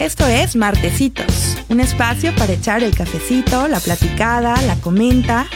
[0.00, 5.46] Esto es Martecitos, un espacio para echar el cafecito, la platicada, la comenta.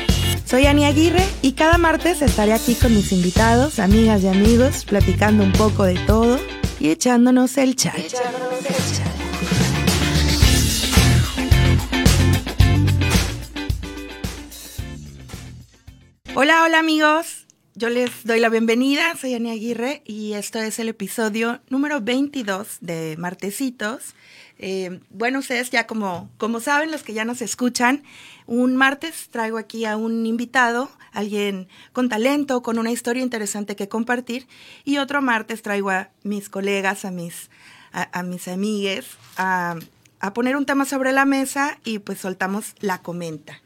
[0.45, 5.43] Soy Ani Aguirre y cada martes estaré aquí con mis invitados, amigas y amigos, platicando
[5.43, 6.39] un poco de todo
[6.79, 7.97] y echándonos el chat.
[16.35, 17.44] Hola, hola amigos.
[17.77, 22.79] Yo les doy la bienvenida, soy Ani Aguirre y esto es el episodio número 22
[22.81, 24.15] de Martecitos.
[24.61, 28.05] Eh, bueno, ustedes ya como, como saben, los que ya nos escuchan,
[28.47, 33.89] un martes traigo aquí a un invitado, alguien con talento, con una historia interesante que
[33.89, 34.47] compartir,
[34.85, 37.51] y otro martes traigo a mis colegas, a mis,
[37.91, 39.05] a, mis amigues,
[39.37, 39.75] a,
[40.21, 43.64] a poner un tema sobre la mesa y pues soltamos la comenta.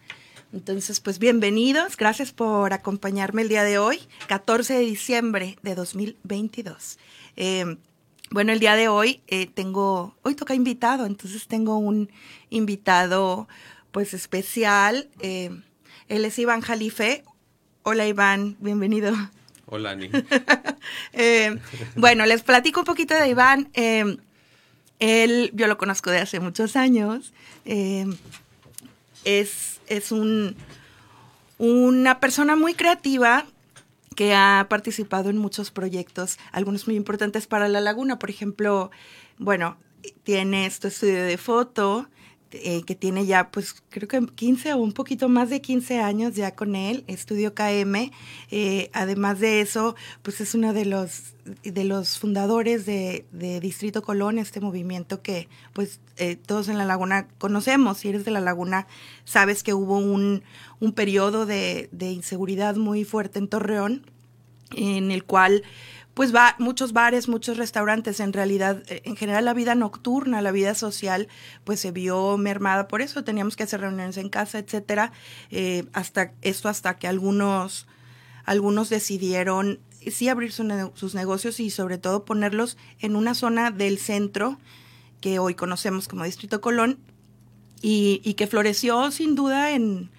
[0.53, 6.99] Entonces, pues bienvenidos, gracias por acompañarme el día de hoy, 14 de diciembre de 2022.
[7.37, 7.77] Eh,
[8.31, 12.11] bueno, el día de hoy eh, tengo, hoy toca invitado, entonces tengo un
[12.49, 13.47] invitado
[13.93, 15.11] pues especial.
[15.21, 15.51] Eh,
[16.09, 17.25] él es Iván Jalife.
[17.83, 19.13] Hola Iván, bienvenido.
[19.67, 20.11] Hola Ani.
[21.13, 21.59] Eh,
[21.97, 23.69] bueno, les platico un poquito de Iván.
[23.75, 27.35] él, yo lo conozco de hace muchos años.
[29.25, 30.57] es, es un,
[31.59, 33.47] una persona muy creativa,
[34.19, 38.19] que ha participado en muchos proyectos, algunos muy importantes para la laguna.
[38.19, 38.91] Por ejemplo,
[39.39, 39.77] bueno,
[40.25, 42.09] tiene este estudio de foto,
[42.51, 46.35] eh, que tiene ya, pues creo que 15 o un poquito más de 15 años
[46.35, 48.11] ya con él, Estudio KM.
[48.51, 53.27] Eh, además de eso, pues es uno de los, de los fundadores de,
[53.61, 57.99] Distrito Colón, este movimiento que pues eh, todos en la laguna conocemos.
[57.99, 58.87] Si eres de la laguna,
[59.25, 60.43] sabes que hubo un,
[60.81, 64.07] un periodo de, de inseguridad muy fuerte en Torreón,
[64.75, 65.65] en el cual
[66.19, 70.51] pues va muchos bares, muchos restaurantes, en realidad, eh, en general la vida nocturna, la
[70.51, 71.29] vida social,
[71.63, 75.13] pues se vio mermada por eso, teníamos que hacer reuniones en casa, etcétera,
[75.53, 77.87] eh, hasta esto hasta que algunos,
[78.45, 79.79] algunos decidieron
[80.11, 84.59] sí abrir sus negocios y sobre todo ponerlos en una zona del centro
[85.21, 86.99] que hoy conocemos como Distrito Colón
[87.81, 90.11] y, y que floreció sin duda en,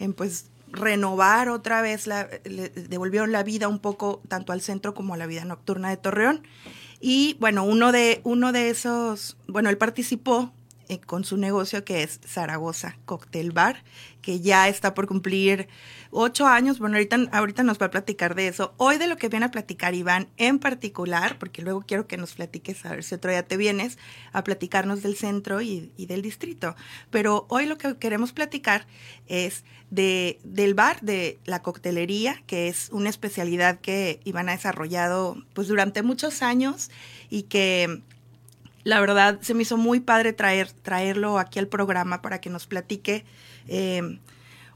[0.00, 0.46] en pues
[0.76, 5.16] renovar otra vez, la, le devolvieron la vida un poco tanto al centro como a
[5.16, 6.42] la vida nocturna de Torreón.
[7.00, 10.52] Y bueno, uno de, uno de esos, bueno, él participó
[10.88, 13.82] eh, con su negocio que es Zaragoza Cocktail Bar,
[14.22, 15.68] que ya está por cumplir
[16.10, 16.78] ocho años.
[16.78, 18.74] Bueno, ahorita, ahorita nos va a platicar de eso.
[18.76, 22.34] Hoy de lo que viene a platicar Iván en particular, porque luego quiero que nos
[22.34, 23.98] platiques, a ver si otro día te vienes,
[24.32, 26.76] a platicarnos del centro y, del distrito.
[27.10, 28.86] Pero hoy lo que queremos platicar
[29.26, 35.42] es de, del bar, de la coctelería, que es una especialidad que Iván ha desarrollado
[35.54, 36.90] pues durante muchos años
[37.30, 38.02] y que
[38.86, 42.68] la verdad se me hizo muy padre traer, traerlo aquí al programa para que nos
[42.68, 43.24] platique
[43.66, 44.20] eh,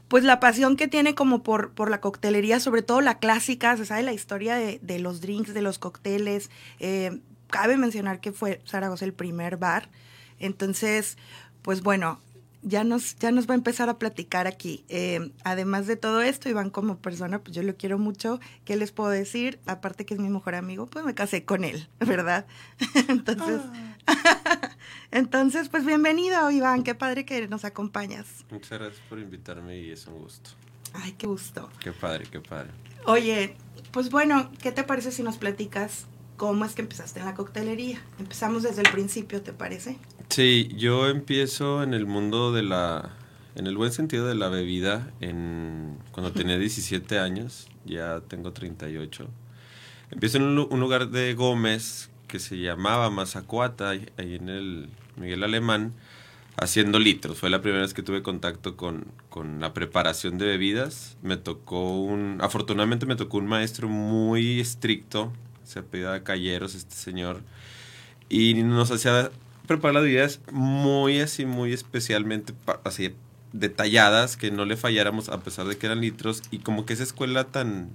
[0.09, 3.85] pues la pasión que tiene como por, por la coctelería, sobre todo la clásica, se
[3.85, 6.49] sabe la historia de, los drinks, de los cócteles.
[6.81, 9.87] Eh, cabe mencionar que fue Zaragoza el primer bar.
[10.39, 11.17] Entonces,
[11.61, 12.19] pues bueno,
[12.63, 14.83] ya nos, ya nos va a empezar a platicar aquí.
[14.89, 18.39] Eh, además de todo esto, Iván como persona, pues yo lo quiero mucho.
[18.65, 19.59] ¿Qué les puedo decir?
[19.65, 22.45] Aparte que es mi mejor amigo, pues me casé con él, ¿verdad?
[23.07, 23.61] entonces,
[24.07, 24.71] ah.
[25.11, 26.83] entonces, pues bienvenido, Iván.
[26.83, 28.45] Qué padre que nos acompañas.
[28.51, 30.51] Muchas gracias por invitarme y es un gusto.
[30.93, 31.69] Ay, qué gusto.
[31.79, 32.69] Qué padre, qué padre.
[33.05, 33.55] Oye,
[33.91, 36.05] pues bueno, ¿qué te parece si nos platicas
[36.37, 38.01] cómo es que empezaste en la coctelería?
[38.19, 39.97] Empezamos desde el principio, ¿te parece?
[40.31, 43.09] Sí, yo empiezo en el mundo de la,
[43.55, 49.27] en el buen sentido de la bebida, en, cuando tenía 17 años, ya tengo 38.
[50.09, 55.91] Empiezo en un, lugar de Gómez que se llamaba Mazacuata, ahí en el Miguel Alemán,
[56.55, 57.37] haciendo litros.
[57.37, 61.17] Fue la primera vez que tuve contacto con, con la preparación de bebidas.
[61.21, 65.33] Me tocó un, afortunadamente me tocó un maestro muy estricto,
[65.65, 67.41] se apellidaba Calleros, este señor,
[68.29, 69.29] y nos hacía
[69.71, 72.53] preparar las muy así, muy especialmente
[72.83, 73.13] así
[73.53, 77.03] detalladas, que no le falláramos a pesar de que eran litros y como que esa
[77.03, 77.89] escuela tan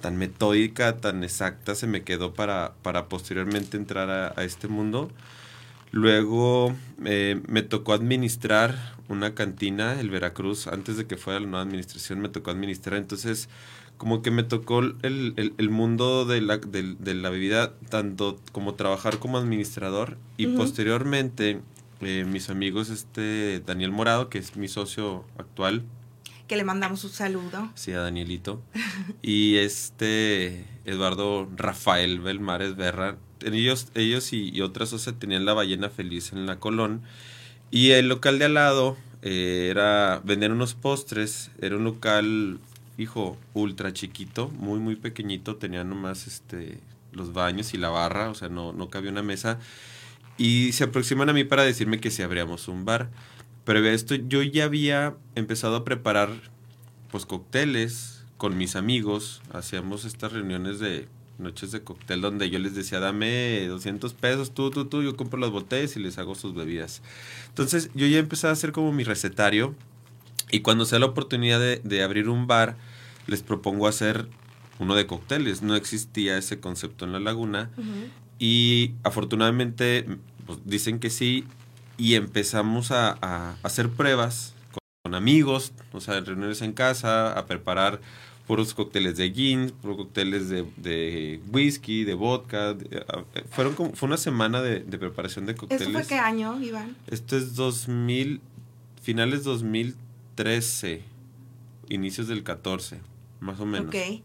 [0.00, 5.10] tan metódica, tan exacta se me quedó para, para posteriormente entrar a, este mundo.
[5.92, 6.74] Luego
[7.04, 12.20] eh, me tocó administrar una cantina, el Veracruz, antes de que fuera la nueva administración
[12.20, 13.48] me tocó administrar, entonces
[14.02, 19.20] como que me tocó el, el, mundo de la, de, la, bebida, tanto como trabajar
[19.20, 21.60] como administrador y posteriormente
[22.00, 25.84] eh, mis amigos, este Daniel Morado, que es mi socio actual.
[26.48, 27.70] que le mandamos un saludo.
[27.76, 28.60] Sí, a Danielito.
[29.22, 33.18] y este Eduardo Rafael Belmares Berra.
[33.44, 37.02] Ellos, ellos y, otras, o sea, tenían la ballena feliz en la Colón.
[37.70, 41.52] Y el local de al lado eh, era vender unos postres.
[41.60, 42.58] Era un local,
[43.02, 45.56] hijo, ultra chiquito, muy, muy pequeñito.
[45.56, 46.78] Tenía nomás este,
[47.12, 49.58] los baños y la barra, o sea, no, no cabía una mesa.
[50.38, 53.10] Y se aproximan a mí para decirme que si abríamos un bar.
[53.64, 56.30] Pero esto, yo ya había empezado a preparar
[57.10, 59.42] pues cócteles con mis amigos.
[59.52, 61.08] Hacíamos estas reuniones de
[61.38, 65.38] noches de cóctel donde yo les decía, dame 200 pesos, tú, tú, tú, yo compro
[65.38, 67.02] las botellas y les hago sus bebidas.
[67.48, 69.74] Entonces yo ya empecé a hacer como mi recetario
[70.50, 72.76] y cuando sea la oportunidad de, abrir un bar,
[73.26, 74.28] les propongo hacer
[74.78, 75.62] uno de cócteles.
[75.62, 77.70] No existía ese concepto en la laguna
[78.38, 80.06] y afortunadamente
[80.46, 81.44] pues, dicen que sí
[81.96, 84.54] y empezamos a, hacer pruebas
[85.02, 88.00] con, amigos, o sea, reuniones en casa, a preparar
[88.46, 92.76] puros cócteles de gin, puros cócteles de, whisky, de vodka.
[93.50, 95.86] fueron como, fue una semana de, preparación de cócteles.
[95.86, 96.96] ¿Esto fue qué año, Iván?
[97.06, 98.40] Esto es 2000,
[99.00, 101.02] finales 2013,
[101.88, 103.00] inicios del 14,
[103.42, 103.88] más o menos.
[103.88, 104.22] Ok.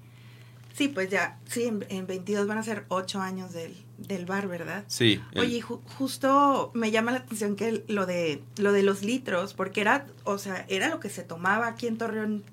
[0.74, 4.84] Sí, pues ya, sí, en, 22 van a ser 8 años del, del bar, ¿verdad?
[4.86, 5.20] Sí.
[5.36, 10.06] Oye, justo me llama la atención que lo de, lo de los litros, porque era,
[10.24, 12.44] o sea, era lo que se tomaba aquí en Torreón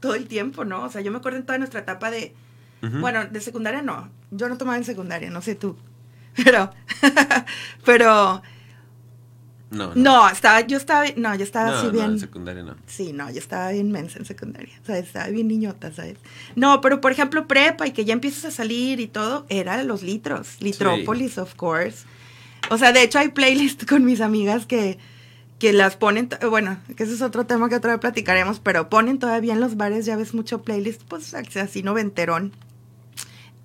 [0.00, 0.82] todo el tiempo, ¿no?
[0.82, 2.34] O sea, yo me acuerdo en toda nuestra etapa de,
[2.80, 5.76] bueno, de secundaria no, yo no tomaba en secundaria, no sé tú,
[6.42, 6.70] pero,
[7.84, 8.42] pero
[9.70, 10.28] no, no.
[10.28, 12.06] estaba, yo estaba, no, yo estaba así bien.
[12.06, 12.76] No, en secundaria no.
[12.86, 15.06] Sí, no, yo estaba bien mensa en secundaria, ¿sabes?
[15.06, 16.16] Estaba bien niñota, ¿sabes?
[16.56, 20.02] No, pero por ejemplo, prepa y que ya empiezas a salir y todo, era los
[20.02, 22.04] litros, Litrópolis, of course.
[22.70, 24.98] O sea, de hecho hay playlists con mis amigas que,
[25.58, 29.18] que las ponen, bueno, que ese es otro tema que otra vez platicaremos, pero ponen
[29.18, 32.52] todavía en los bares, ya ves mucho playlist, pues así noventerón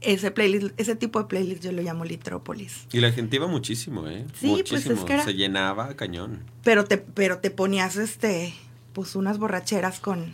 [0.03, 2.87] ese playlist, ese tipo de playlist yo lo llamo Litrópolis.
[2.91, 4.25] Y la gente iba muchísimo, ¿eh?
[4.39, 4.95] Sí, muchísimo.
[4.95, 6.43] pues es que se llenaba cañón.
[6.63, 8.53] Pero te, pero te ponías este,
[8.93, 10.33] pues unas borracheras con,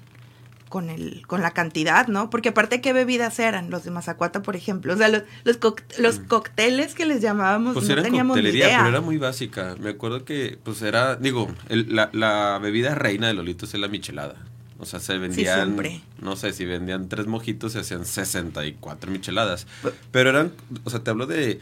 [0.69, 2.30] con el, con la cantidad, ¿no?
[2.30, 4.94] Porque aparte qué bebidas eran, los de Mazacuata, por ejemplo.
[4.94, 5.60] O sea, los, los,
[5.98, 6.25] los mm.
[6.25, 8.77] cócteles que les llamábamos, pues no teníamos ni idea.
[8.77, 9.75] pero era muy básica.
[9.80, 14.36] Me acuerdo que, pues era, digo, la, la bebida reina de Lolitos es la michelada.
[14.80, 15.78] O sea, se vendían,
[16.22, 19.68] no sé, si vendían tres mojitos se hacían 64 micheladas.
[20.12, 20.54] Pero eran,
[20.86, 21.60] o sea, te hablo de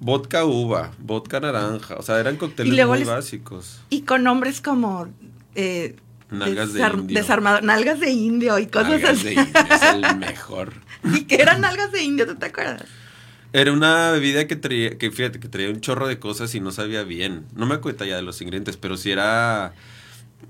[0.00, 3.80] vodka uva, vodka naranja, o sea, eran cócteles muy básicos.
[3.90, 5.08] Y con nombres como...
[5.54, 5.96] Eh,
[6.30, 7.20] nalgas de indio.
[7.20, 9.24] Desarmado, nalgas de indio y cosas nalgas así.
[9.24, 10.72] de indio es el mejor.
[11.04, 12.26] ¿Y qué eran nalgas de indio?
[12.26, 12.84] ¿Tú te acuerdas?
[13.52, 16.72] Era una bebida que traía, que fíjate, que traía un chorro de cosas y no
[16.72, 17.44] sabía bien.
[17.54, 19.74] No me acuerdo ya de los ingredientes, pero sí era,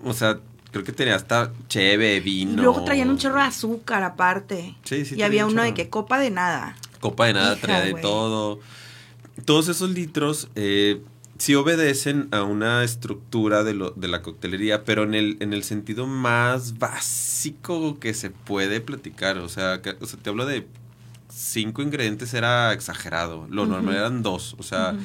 [0.02, 0.40] o sea,
[0.74, 2.54] Creo que tenía hasta cheve, vino.
[2.54, 4.74] Y luego traían un chorro de azúcar aparte.
[4.82, 5.14] Sí, sí.
[5.14, 6.74] Y había uno de que copa de nada.
[6.98, 8.58] Copa de nada traía de todo.
[9.44, 11.00] Todos esos litros eh,
[11.38, 15.62] sí obedecen a una estructura de, lo, de la coctelería, pero en el, en el
[15.62, 19.38] sentido más básico que se puede platicar.
[19.38, 20.66] O sea, que, o sea te hablo de
[21.28, 23.46] cinco ingredientes, era exagerado.
[23.48, 24.56] Lo normal eran dos.
[24.58, 24.96] O sea,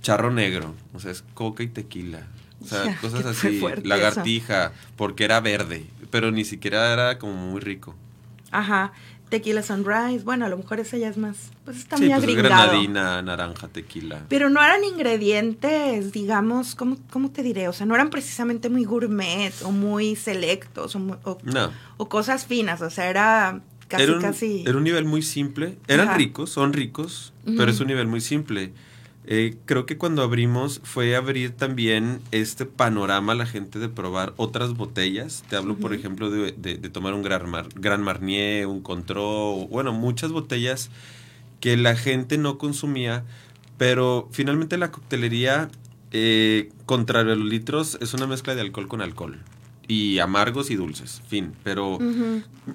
[0.00, 0.74] charro negro.
[0.94, 2.26] O sea, es coca y tequila.
[2.62, 3.60] O sea, cosas así.
[3.84, 7.94] Lagartija, porque era verde, pero ni siquiera era como muy rico.
[8.50, 8.92] Ajá.
[9.30, 12.36] Tequila Sunrise, bueno, a lo mejor esa ya es más, pues está sí, muy pues
[12.36, 14.24] granadina, naranja, tequila.
[14.28, 17.68] Pero no eran ingredientes, digamos, ¿cómo, ¿cómo, te diré?
[17.68, 21.38] O sea, no eran precisamente muy gourmet o muy selectos o,
[21.96, 24.64] o, cosas finas, o sea, era casi, era un, casi...
[24.66, 28.72] Era un nivel muy simple, eran ricos, son ricos, pero es un nivel muy simple.
[29.26, 34.32] Eh, creo que cuando abrimos fue abrir también este panorama a la gente de probar
[34.36, 35.44] otras botellas.
[35.48, 40.90] Te hablo, por ejemplo, de, tomar un Gran, Gran Marnier, un Control, bueno, muchas botellas
[41.60, 43.24] que la gente no consumía,
[43.76, 45.70] pero finalmente la coctelería,
[46.12, 49.38] eh, contrario a los litros, es una mezcla de alcohol con alcohol.
[49.86, 51.52] Y amargos y dulces, fin.
[51.64, 51.98] Pero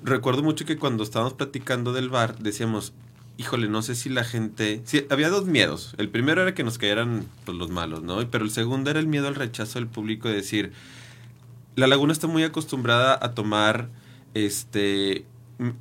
[0.04, 2.94] recuerdo mucho que cuando estábamos platicando del bar, decíamos,
[3.38, 4.82] híjole, no sé si la gente...
[4.86, 5.96] Sí, había dos miedos.
[5.98, 8.18] El primero era que nos cayeran pues, los malos, ¿no?
[8.30, 10.72] Pero el segundo era el miedo al rechazo del público de decir,
[11.76, 13.90] la laguna está muy acostumbrada a tomar
[14.34, 15.26] este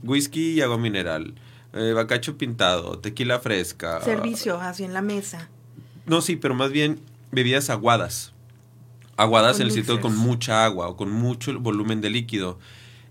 [0.02, 1.34] whisky y agua mineral,
[1.72, 4.00] eh, bacacho pintado, tequila fresca.
[4.02, 5.48] Servicio, así en la mesa.
[6.06, 7.00] No, sí, pero más bien
[7.32, 8.32] bebidas aguadas.
[9.16, 12.58] Aguadas en el sitio con mucha agua o con mucho volumen de líquido.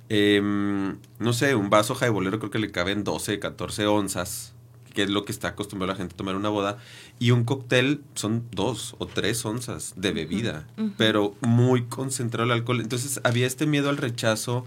[0.10, 4.54] Em, no sé, un vaso jaibolero creo que le caben 12, 14 onzas,
[4.94, 6.78] que es lo que está acostumbrada la gente a tomar una boda.
[7.20, 10.68] Y un cóctel son dos o tres onzas de bebida,
[10.98, 12.82] pero muy concentrado el alcohol.
[12.82, 14.66] Entonces había este miedo al rechazo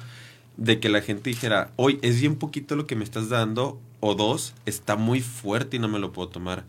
[0.57, 4.15] de que la gente dijera, hoy es bien poquito lo que me estás dando, o
[4.15, 6.65] dos, está muy fuerte y no me lo puedo tomar.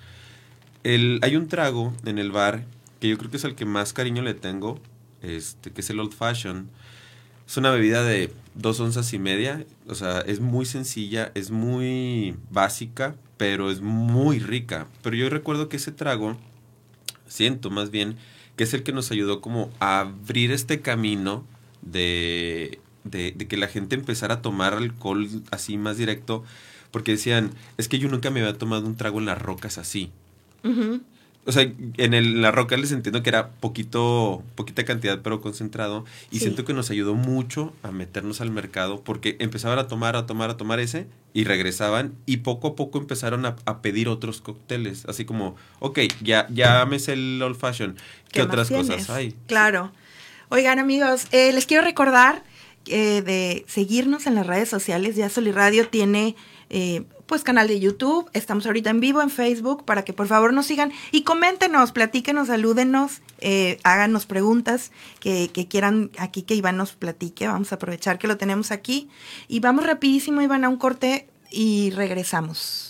[0.84, 2.66] El, hay un trago en el bar
[3.00, 4.80] que yo creo que es el que más cariño le tengo,
[5.22, 6.70] este, que es el Old Fashion.
[7.48, 12.36] Es una bebida de dos onzas y media, o sea, es muy sencilla, es muy
[12.52, 14.88] básica, pero es muy rica.
[15.02, 16.36] Pero yo recuerdo que ese trago,
[17.28, 18.18] siento más bien,
[18.58, 21.46] que es el que nos ayudó como a abrir este camino
[21.82, 26.44] de, de, que la gente empezara a tomar alcohol así más directo,
[26.92, 30.12] porque decían, es que yo nunca me había tomado un trago en las rocas así.
[31.48, 36.04] O sea, en el, la roca les entiendo que era poquito, poquita cantidad, pero concentrado.
[36.30, 40.26] Y siento que nos ayudó mucho a meternos al mercado porque empezaban a tomar, a
[40.26, 45.06] tomar, a tomar ese y regresaban y poco a poco empezaron a, pedir otros cócteles.
[45.06, 47.96] Así como, ok, ya, ya me el old fashion.
[48.32, 49.34] ¿Qué, otras cosas hay?
[49.48, 49.94] Claro.
[50.50, 52.44] Oigan, amigos, eh, les quiero recordar
[52.88, 55.16] eh, de seguirnos en las redes sociales.
[55.16, 56.36] Ya Soliradio tiene
[56.70, 60.54] eh, pues canal de YouTube, estamos ahorita en vivo en Facebook para que por favor
[60.54, 66.78] nos sigan y coméntenos, platíquenos, salúdenos, eh, háganos preguntas que, que, quieran aquí que Iván
[66.78, 69.10] nos platique, vamos a aprovechar que lo tenemos aquí.
[69.48, 72.87] Y vamos rapidísimo Iván a un corte y regresamos.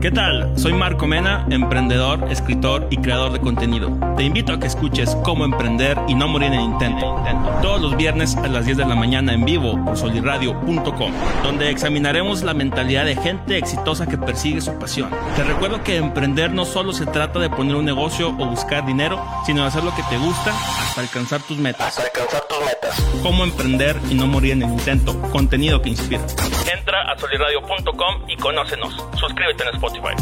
[0.00, 0.56] ¿Qué tal?
[0.56, 3.90] Soy Marco Mena, emprendedor, escritor y creador de contenido.
[4.16, 7.20] Te invito a que escuches Cómo Emprender y No Morir en el Intento.
[7.62, 11.12] Todos los viernes a las 10 de la mañana en vivo por soliradio.com,
[11.42, 15.10] donde examinaremos la mentalidad de gente exitosa que persigue su pasión.
[15.34, 19.20] Te recuerdo que emprender no solo se trata de poner un negocio o buscar dinero,
[19.46, 21.88] sino de hacer lo que te gusta hasta alcanzar tus metas.
[21.88, 23.04] Hasta alcanzar tus metas.
[23.22, 25.20] Cómo emprender y no morir en el intento.
[25.32, 26.22] Contenido que inspira.
[26.72, 28.94] Entra a soliradio.com y conócenos.
[29.18, 30.14] Suscríbete en Spotify.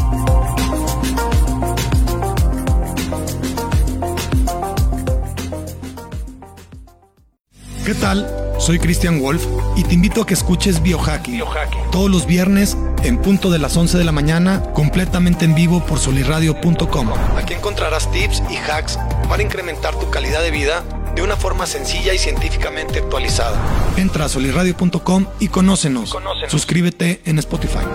[7.85, 8.29] ¿Qué tal?
[8.59, 9.43] Soy Christian Wolf
[9.75, 11.41] y te invito a que escuches Biohacking,
[11.91, 15.97] todos los viernes en punto de las 11 de la mañana, completamente en vivo por
[15.97, 17.09] soliradio.com.
[17.37, 20.83] Aquí encontrarás tips y hacks para incrementar tu calidad de vida
[21.15, 23.57] de una forma sencilla y científicamente actualizada.
[23.95, 26.15] Entra a soliradio.com y conócenos.
[26.49, 27.85] Suscríbete en Spotify.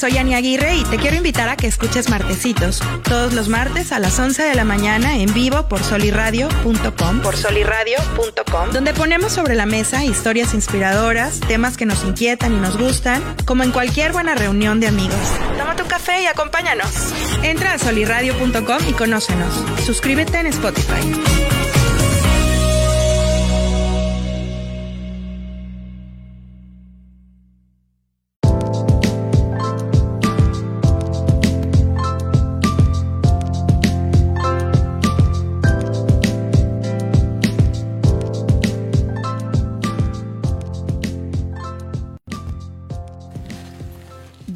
[0.00, 3.98] Soy Ani Aguirre y te quiero invitar a que escuches Martecitos, todos los martes a
[3.98, 9.66] las 11 de la mañana en vivo por soliradio.com, por soliradio.com, donde ponemos sobre la
[9.66, 14.80] mesa historias inspiradoras, temas que nos inquietan y nos gustan, como en cualquier buena reunión
[14.80, 15.20] de amigos.
[15.58, 17.12] Toma tu café y acompáñanos.
[17.42, 19.52] Entra a soliradio.com y conócenos.
[19.84, 21.59] Suscríbete en Spotify.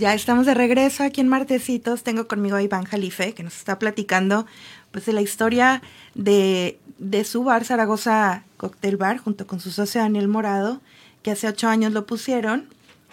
[0.04, 2.02] Ya estamos de regreso aquí en Martecitos.
[2.02, 4.44] Tengo conmigo a Iván Jalife, que nos está platicando
[4.90, 5.80] pues, de la historia
[6.14, 6.78] de,
[7.25, 10.82] su bar Zaragoza Cocktail Bar, junto con su socio Daniel Morado,
[11.23, 12.68] que hace ocho años lo pusieron.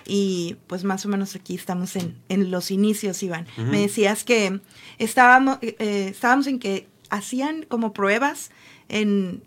[0.05, 3.47] Y pues más o menos aquí estamos en, los inicios, Iván.
[3.55, 4.59] Me decías que
[4.97, 8.51] estábamos, eh, estábamos en que hacían como pruebas
[8.89, 9.41] en,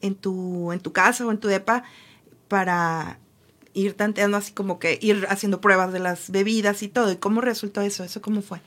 [0.00, 1.84] en, tu, en tu casa o en tu depa
[2.48, 3.18] para
[3.80, 7.12] ir tanteando así como que ir haciendo pruebas de las bebidas y todo.
[7.12, 8.04] ¿Y cómo resultó eso?
[8.04, 8.60] ¿Eso cómo fue?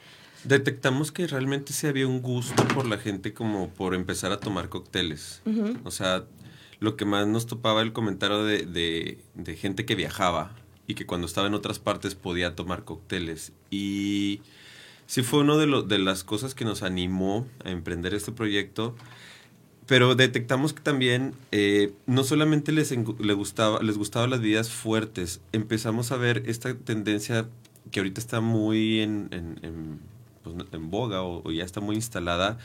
[0.43, 4.69] Detectamos que realmente sí había un gusto por la gente como por empezar a tomar
[4.69, 5.41] cócteles.
[5.85, 6.25] O sea,
[6.79, 10.53] lo que más nos topaba el comentario de, de, gente que viajaba
[10.85, 13.53] y que cuando estaba en otras partes podía tomar cócteles.
[13.71, 14.41] Y
[15.05, 18.95] sí fue una de, de las cosas que nos animó a emprender este proyecto
[19.85, 25.41] pero detectamos que también eh, no solamente les, les, gustaba, les gustaban las bebidas fuertes,
[25.51, 27.47] empezamos a ver esta tendencia
[27.91, 29.99] que ahorita está muy en, en,
[30.43, 32.57] pues, boga o, ya está muy instalada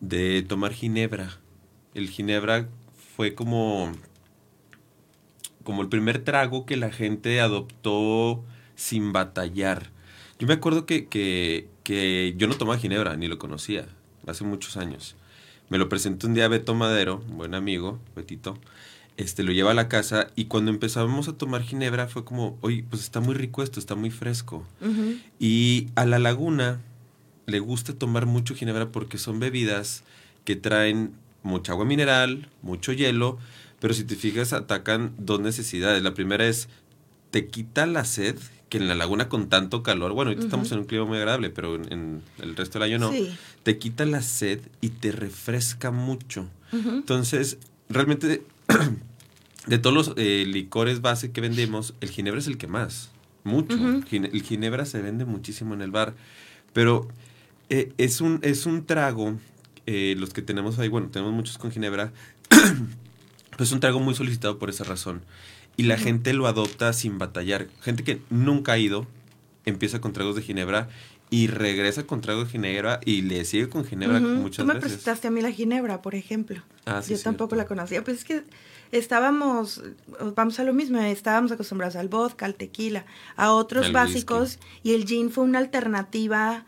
[0.00, 1.38] de tomar ginebra.
[1.94, 2.68] El ginebra
[3.16, 3.92] fue como,
[5.62, 9.90] como el primer trago que la gente adoptó sin batallar.
[10.38, 13.86] Yo me acuerdo que, que, que yo no tomaba ginebra, ni lo conocía,
[14.26, 15.16] hace muchos años.
[15.70, 18.58] Me lo presentó un día Beto Madero, un buen amigo, Betito.
[19.16, 22.84] Este, lo lleva a la casa y cuando empezamos a tomar ginebra fue como, oye,
[22.90, 24.66] pues está muy rico esto, está muy fresco.
[25.38, 26.80] Y a la laguna
[27.46, 30.02] le gusta tomar mucho ginebra porque son bebidas
[30.44, 31.12] que traen
[31.44, 33.38] mucha agua mineral, mucho hielo,
[33.78, 36.02] pero si te fijas atacan dos necesidades.
[36.02, 36.68] La primera es,
[37.30, 38.36] te quita la sed,
[38.70, 41.50] que en la laguna con tanto calor, bueno, ahorita estamos en un clima muy agradable,
[41.50, 43.30] pero en, en el resto del año no, Sí.
[43.64, 46.46] te quita la sed y te refresca mucho.
[46.72, 47.58] Entonces,
[47.88, 48.42] realmente,
[49.66, 53.10] de todos los eh, licores base que vendemos, el ginebra es el que más,
[53.44, 53.76] mucho.
[54.08, 56.14] Gine- el ginebra se vende muchísimo en el bar,
[56.72, 57.08] pero
[57.70, 59.36] eh, es, un, es un trago,
[59.86, 62.12] eh, los que tenemos ahí, bueno, tenemos muchos con ginebra,
[63.56, 65.22] pues es un trago muy solicitado por esa razón.
[65.80, 67.68] Y la gente lo adopta sin batallar.
[67.80, 69.06] Gente que nunca ha ido,
[69.64, 70.88] empieza con tragos de ginebra
[71.30, 74.28] y regresa con tragos de ginebra y le sigue con ginebra Ujú.
[74.28, 74.90] muchas Tú me veces.
[74.90, 76.62] presentaste a mí la ginebra, por ejemplo.
[76.86, 77.56] Ah, sí, Yo tampoco cierto.
[77.56, 78.02] la conocía.
[78.04, 78.42] Pues es que
[78.90, 79.82] estábamos,
[80.34, 83.04] vamos a lo mismo, estábamos acostumbrados al vodka, al tequila,
[83.36, 86.64] a otros básicos y el gin fue una alternativa.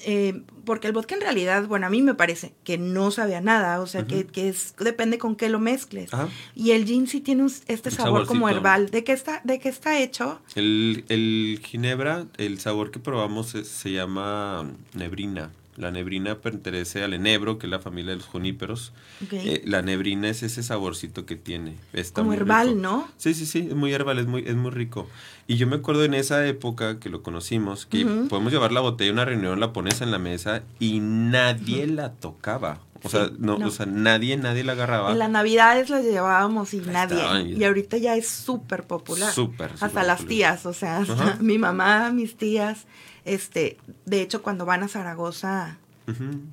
[0.00, 3.40] Eh, porque el vodka en realidad, bueno, a mí me parece que no sabe a
[3.40, 6.12] nada, o sea, que, que es, depende con qué lo mezcles.
[6.14, 6.28] Ajá.
[6.54, 8.90] Y el gin sí tiene un- este sabor como herbal.
[8.90, 10.40] ¿De qué está, de qué está hecho?
[10.54, 15.50] El, el ginebra, el sabor que probamos se, se llama nebrina.
[15.76, 18.92] La nebrina pertenece al enebro, que es la familia de los juníperos.
[19.30, 21.76] Eh, la nebrina es ese saborcito que tiene.
[21.94, 22.80] Está como herbal, rico.
[22.80, 23.08] ¿no?
[23.16, 25.08] Sí, sí, sí, es muy herbal, es muy, es muy rico.
[25.52, 29.10] Y yo me acuerdo en esa época que lo conocimos, que podemos llevar la botella
[29.10, 32.78] a una reunión, la pones en la mesa y nadie la tocaba.
[33.04, 33.66] O sea, no, no.
[33.66, 35.12] o sea, nadie, nadie la agarraba.
[35.12, 37.16] En las navidades las llevábamos y nadie.
[37.18, 39.30] estaban, y- ahorita ya es súper popular.
[39.30, 42.86] Súper, Hasta las tías, o sea, hasta mi mamá, mis tías,
[43.26, 45.76] este, de hecho cuando van a Zaragoza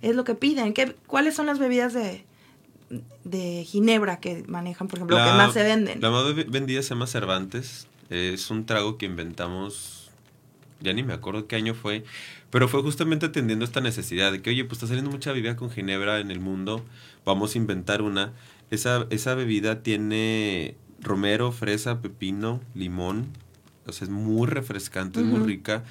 [0.02, 0.74] es lo que piden.
[0.74, 2.26] ¿Qué, ¿Cuáles son las bebidas de,
[3.24, 6.02] de ginebra que manejan, por ejemplo, que La- más se venden?
[6.02, 7.88] La más ve- vendida se llama Cervantes.
[8.10, 10.10] Es un trago que inventamos,
[10.82, 12.04] ya ni me acuerdo qué año fue,
[12.50, 15.70] pero fue justamente atendiendo esta necesidad de que, oye, pues está saliendo mucha bebida con
[15.70, 16.84] ginebra en el mundo,
[17.26, 18.34] vamos a inventar una.
[18.72, 23.28] Esa, esa bebida tiene romero, fresa, pepino, limón,
[23.86, 25.84] o sea, es muy refrescante, es muy rica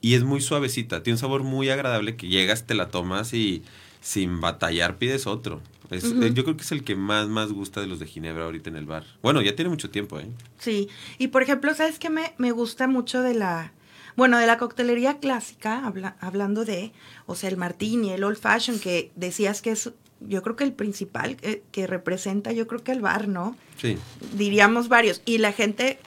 [0.00, 3.62] y es muy suavecita, tiene un sabor muy agradable que llegas, te la tomas y
[4.00, 5.60] sin batallar pides otro.
[5.90, 8.44] Es- eh, Yo creo que es el que más, más gusta de los de Ginebra
[8.44, 9.04] ahorita en el bar.
[9.22, 10.28] Bueno, ya tiene mucho tiempo, ¿eh?
[10.58, 10.88] Sí,
[11.18, 13.72] y por ejemplo, ¿sabes qué me, me gusta mucho de la,
[14.16, 16.92] bueno, de la coctelería clásica, habla- hablando de,
[17.26, 20.72] o sea, el martini, el old fashion, que decías que es, yo creo que el
[20.72, 23.56] principal eh, que representa, yo creo que el bar, ¿no?
[23.80, 23.98] Sí.
[24.34, 25.98] Diríamos varios, y la gente,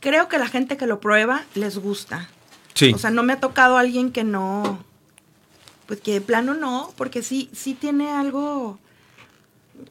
[0.00, 2.28] creo que la gente que lo prueba les gusta.
[2.74, 2.92] Sí.
[2.92, 4.84] O sea, no me ha tocado alguien que no,
[5.86, 8.78] pues que de plano no, porque sí, sí tiene algo,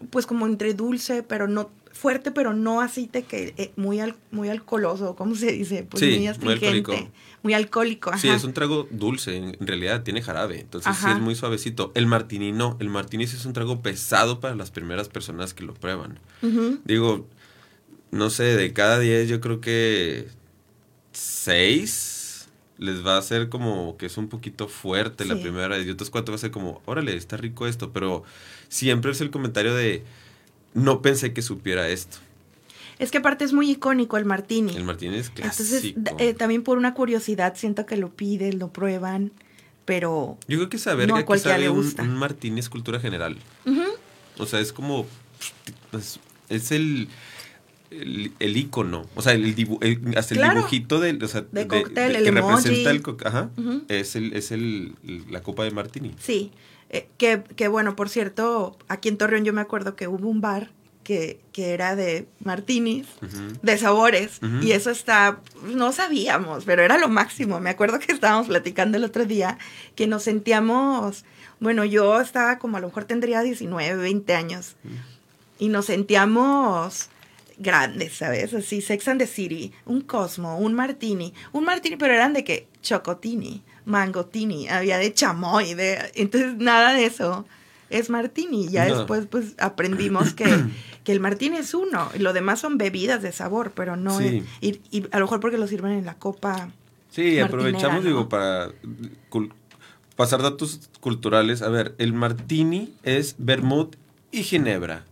[0.09, 4.15] pues como entre dulce, pero no fuerte, pero no así de que eh, muy al,
[4.31, 5.85] muy alcoholoso, ¿cómo se dice?
[5.89, 7.09] Pues Sí, muy muy alcohólico.
[7.43, 8.17] muy alcohólico.
[8.17, 11.91] Sí, es un trago dulce, en realidad tiene jarabe, entonces sí es muy suavecito.
[11.95, 15.63] El martini no, el martini sí es un trago pesado para las primeras personas que
[15.63, 16.19] lo prueban.
[16.83, 17.27] Digo,
[18.11, 20.27] no sé, de cada 10 yo creo que
[21.13, 22.12] 6
[22.83, 26.09] les va a ser como que es un poquito fuerte la primera vez y otros
[26.09, 28.23] cuatro va a ser como, órale, está rico esto, pero
[28.67, 30.03] siempre es el comentario de,
[30.73, 32.17] no pensé que supiera esto.
[32.99, 34.75] Es que aparte es muy icónico el martini.
[34.75, 35.95] El martini es clásico.
[35.95, 39.31] Entonces, eh, también por una curiosidad siento que lo piden, lo prueban,
[39.85, 43.37] pero Yo creo que saber No que aquí sabe un, un martini es cultura general.
[44.37, 45.05] O sea, es como.
[45.93, 46.19] Es,
[46.49, 47.07] es el,
[48.01, 48.31] el.
[48.39, 49.05] el icono.
[49.15, 50.55] O sea, el dibu- el- hasta el Claro.
[50.55, 52.55] dibujito del, o sea, De cóctel, el que emoji.
[52.63, 53.01] representa el.
[53.01, 53.49] co- Ajá.
[53.87, 54.95] Es, el, es el,
[55.29, 56.13] la copa de martini.
[56.19, 56.51] Sí,
[56.89, 60.41] eh, que, que bueno, por cierto, aquí en Torreón yo me acuerdo que hubo un
[60.41, 60.71] bar
[61.03, 63.07] que, que era de martinis,
[63.61, 67.59] de sabores, y eso está, no sabíamos, pero era lo máximo.
[67.59, 69.57] Me acuerdo que estábamos platicando el otro día
[69.95, 71.25] que nos sentíamos,
[71.59, 74.75] bueno, yo estaba como a lo mejor tendría 19, 20 años,
[75.59, 77.09] y nos sentíamos
[77.57, 78.53] grandes, ¿sabes?
[78.53, 82.67] Así, Sex and the City, un Cosmo, un Martini, un Martini, pero eran de que
[82.81, 87.45] Chocotini, Mangotini, había de chamoy, de, entonces nada de eso
[87.89, 88.69] es Martini.
[88.69, 88.97] Ya No.
[88.97, 90.45] después pues aprendimos que,
[91.03, 94.43] que el Martini es uno, y lo demás son bebidas de sabor, pero no Sí.
[94.61, 96.69] es, y, y a lo mejor porque lo sirven en la copa.
[97.09, 98.07] Sí, aprovechamos, ¿no?
[98.09, 98.69] digo, para
[99.29, 99.51] cul-
[100.15, 101.61] pasar datos culturales.
[101.61, 103.95] A ver, el martini es vermut
[104.31, 105.05] y ginebra.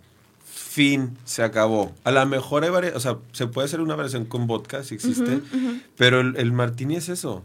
[0.71, 1.91] Fin, se acabó.
[2.05, 4.95] A lo mejor hay varias, o sea, se puede hacer una variación con vodka, si
[4.95, 5.41] existe,
[5.97, 7.43] pero el, el martini es eso.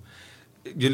[0.77, 0.91] Yo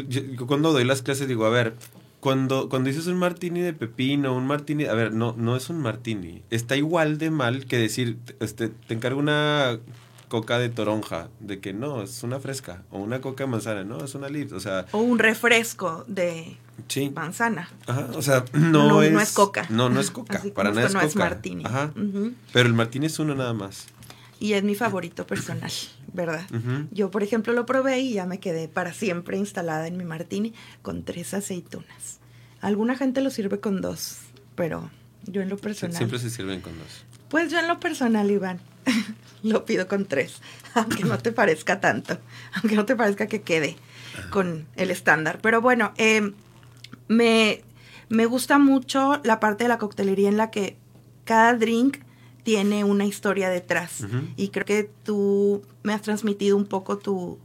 [0.47, 1.75] cuando doy las clases digo, a ver,
[2.19, 5.77] cuando, cuando dices un martini de pepino, un martini, a ver, no, no es un
[5.79, 6.41] martini.
[6.49, 9.77] Está igual de mal que decir, este, te encargo una
[10.27, 14.03] coca de toronja, de que no, es una fresca, o una coca de manzana, no,
[14.03, 17.09] es una lips, o sea, O un refresco de sí.
[17.09, 17.69] manzana.
[17.87, 19.65] Ajá, o sea, no, No- es, no es coca.
[19.69, 21.25] No, no es coca, Así para nada es no es coca.
[21.25, 21.65] martini.
[21.65, 21.91] Ajá.
[22.53, 23.87] Pero el martini es uno nada más.
[24.39, 25.71] Y es mi favorito personal.
[26.13, 26.45] ¿verdad?
[26.91, 30.53] Yo, por ejemplo, lo probé y ya me quedé para siempre instalada en mi martini
[30.83, 32.19] con tres aceitunas.
[32.61, 34.17] Alguna gente lo sirve con dos,
[34.53, 34.91] pero
[35.25, 35.97] yo en lo personal.
[35.97, 37.03] Siempre se sirven con dos.
[37.29, 38.59] Pues yo en lo personal, Iván,
[39.43, 40.39] lo pido con tres,
[40.75, 42.19] aunque no te parezca tanto,
[42.61, 43.75] aunque no te parezca que quede
[44.29, 45.39] con el estándar.
[45.41, 46.31] Pero bueno, eh,
[47.13, 47.61] me,
[48.09, 50.77] me gusta mucho la parte de la coctelería en la que
[51.23, 51.99] cada drink
[52.43, 54.01] tiene una historia detrás.
[54.35, 57.39] Y creo que tú me has transmitido un poco tu,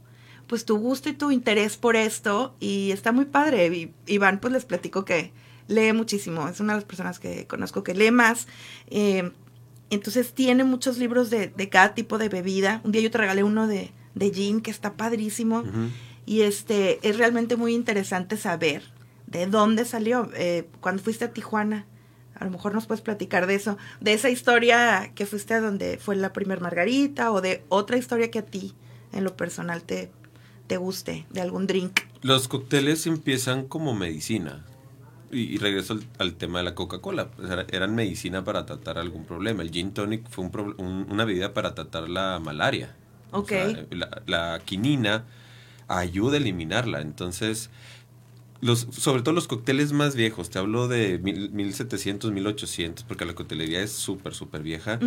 [0.47, 3.67] pues tu gusto y tu interés por esto y está muy padre.
[3.67, 5.31] I- Iván, pues les platico que
[5.67, 8.47] lee muchísimo, es una de las personas que conozco que lee más.
[8.87, 9.31] Eh,
[9.91, 12.81] entonces tiene muchos libros de, de cada tipo de bebida.
[12.83, 15.63] Un día yo te regalé uno de, de gin que está padrísimo.
[16.25, 18.83] Y este es realmente muy interesante saber
[19.31, 20.29] de dónde salió.
[20.35, 21.85] Eh, cuando fuiste a Tijuana,
[22.35, 25.97] a lo mejor nos puedes platicar de eso, de esa historia que fuiste a donde
[25.97, 28.73] fue la primer margarita o de otra historia que a ti
[29.11, 30.11] en lo personal te,
[30.67, 31.99] te guste, de algún drink.
[32.21, 34.65] Los cócteles empiezan como medicina.
[35.31, 37.29] Y, y regreso al, al tema de la Coca-Cola.
[37.29, 39.61] Pues era- eran medicina para tratar algún problema.
[39.61, 42.95] El gin tonic fue un pro- un- una bebida para tratar la malaria.
[43.31, 43.49] O Ok.
[43.49, 45.25] sea, la, la quinina
[45.87, 47.01] ayuda a eliminarla.
[47.01, 47.69] Entonces,
[48.61, 53.33] los, sobre todo los cócteles más viejos, te hablo de mil- 1700, 1800, porque la
[53.35, 54.99] coctelería es súper, súper vieja.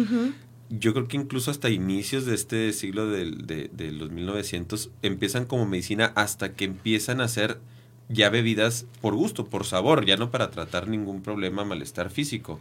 [0.70, 5.44] Yo creo que incluso hasta inicios de este siglo del- de, de los 1900 empiezan
[5.44, 7.60] como medicina hasta que empiezan a ser
[8.08, 12.58] ya bebidas por gusto, por sabor, ya no para tratar ningún problema, malestar físico.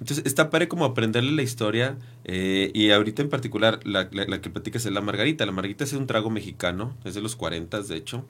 [0.00, 4.40] Entonces está padre como aprenderle la historia eh, y ahorita en particular la, la- la
[4.40, 5.44] que platicas es la margarita.
[5.44, 8.24] La margarita es un trago mexicano, es de los 40 de hecho.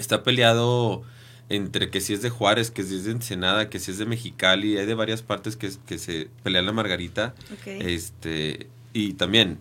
[0.00, 1.02] Está peleado
[1.48, 4.06] entre que si es de Juárez, que si es de Ensenada, que si es de
[4.06, 7.34] Mexicali, hay de varias partes que, que se pelean la margarita.
[7.66, 9.58] Este, y también,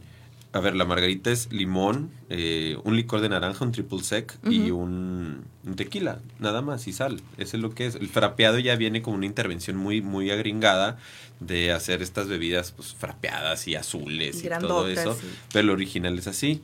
[0.53, 4.69] a ver, la margarita es limón, eh, un licor de naranja, un triple sec y
[4.69, 7.21] un, un tequila, nada más, y sal.
[7.37, 7.95] Eso es lo que es.
[7.95, 10.97] El frapeado ya viene como una intervención muy, muy agringada
[11.39, 15.15] de hacer estas bebidas pues frapeadas y azules y todo eso.
[15.15, 15.27] sí.
[15.51, 16.61] Pero el original es así.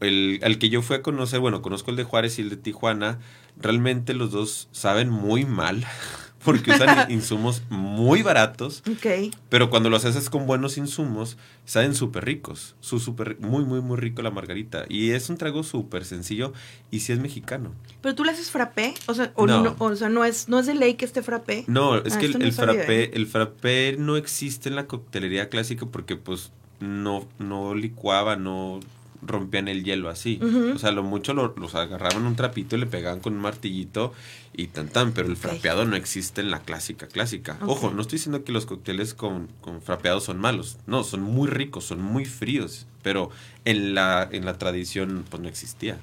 [0.00, 2.56] El, al que yo fui a conocer, bueno, conozco el de Juárez y el de
[2.56, 3.18] Tijuana,
[3.58, 5.84] realmente los dos saben muy mal
[6.44, 9.34] porque usan insumos muy baratos Ok.
[9.50, 11.36] pero cuando los haces con buenos insumos,
[11.66, 12.76] saben súper ricos.
[12.80, 14.86] Su súper, muy, muy, muy rico la margarita.
[14.88, 16.54] Y es un trago súper sencillo
[16.90, 17.74] y sí es mexicano.
[18.00, 19.62] Pero tú le haces frappé, o sea, o No.
[19.62, 21.64] no, o sea, no es, no es de ley que esté frappé.
[21.66, 23.10] No, es Ah, que el, no el sabía, frappé, ¿eh?
[23.12, 28.80] el frappé no existe en la coctelería clásica porque pues no, no licuaba, no
[29.22, 30.40] rompían el hielo así.
[30.74, 34.12] O sea, lo mucho lo- los agarraban un trapito y le pegaban con un martillito
[34.56, 37.58] y tan tan, pero el frapeado no existe en la clásica clásica.
[37.66, 40.78] Ojo, no estoy diciendo que los cócteles con, con frapeado son malos.
[40.86, 43.30] No, son muy ricos, son muy fríos, pero
[43.64, 45.98] en la, en la tradición pues no existía.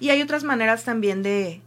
[0.00, 1.60] Y hay otras maneras también de,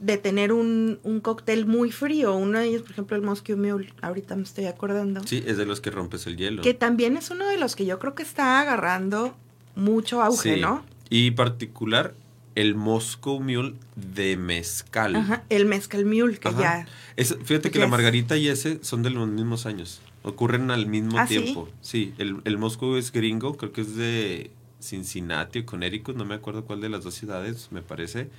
[0.00, 2.34] de tener un, un cóctel muy frío.
[2.34, 5.22] Uno de ellos, por ejemplo, el Moscow Mule, ahorita me estoy acordando.
[5.26, 6.62] Sí, es de los que rompes el hielo.
[6.62, 9.36] Que también es uno de los que yo creo que está agarrando
[9.76, 10.60] mucho auge, Sí.
[10.60, 10.84] ¿no?
[11.10, 12.14] Y particular
[12.56, 15.14] el Moscow Mule de mezcal.
[15.14, 16.60] Ajá, el Mezcal Mule, que Ajá.
[16.60, 16.86] ya...
[17.16, 20.00] Es- fíjate que la margarita y ese son de los mismos años.
[20.22, 21.68] Ocurren al mismo ¿Ah, tiempo.
[21.82, 26.34] Sí, el, el Moscow es gringo, creo que es de Cincinnati o Connecticut, no me
[26.34, 28.30] acuerdo cuál de las dos ciudades, me parece.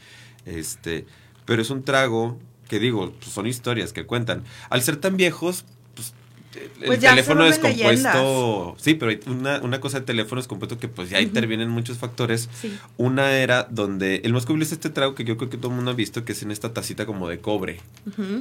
[0.46, 1.06] Este,
[1.46, 4.44] pero es un trago que digo, pues son historias que cuentan.
[4.70, 5.64] Al ser tan viejos,
[6.82, 8.76] el Pues teléfono descompuesto.
[8.78, 12.50] Sí, pero una, una cosa de teléfono descompuesto que pues ya intervienen muchos factores.
[12.60, 12.78] Sí.
[12.98, 15.76] Una era donde el Moscow Mule es este trago que yo creo que todo el
[15.76, 17.80] mundo ha visto, que es en esta tacita como de cobre.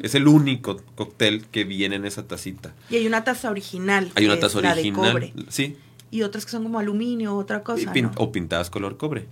[0.03, 2.75] Es el único cóctel que viene en esa tacita.
[2.91, 4.11] Y hay una taza original.
[4.15, 5.13] Hay una taza la de original.
[5.13, 5.33] cobre.
[5.49, 5.77] Sí.
[6.11, 8.13] Y otras que son como aluminio, otra cosa, pin- ¿no?
[8.17, 9.27] O pintadas color cobre.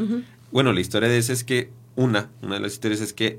[0.50, 3.38] Bueno, la historia de ese es que una, una de las historias es que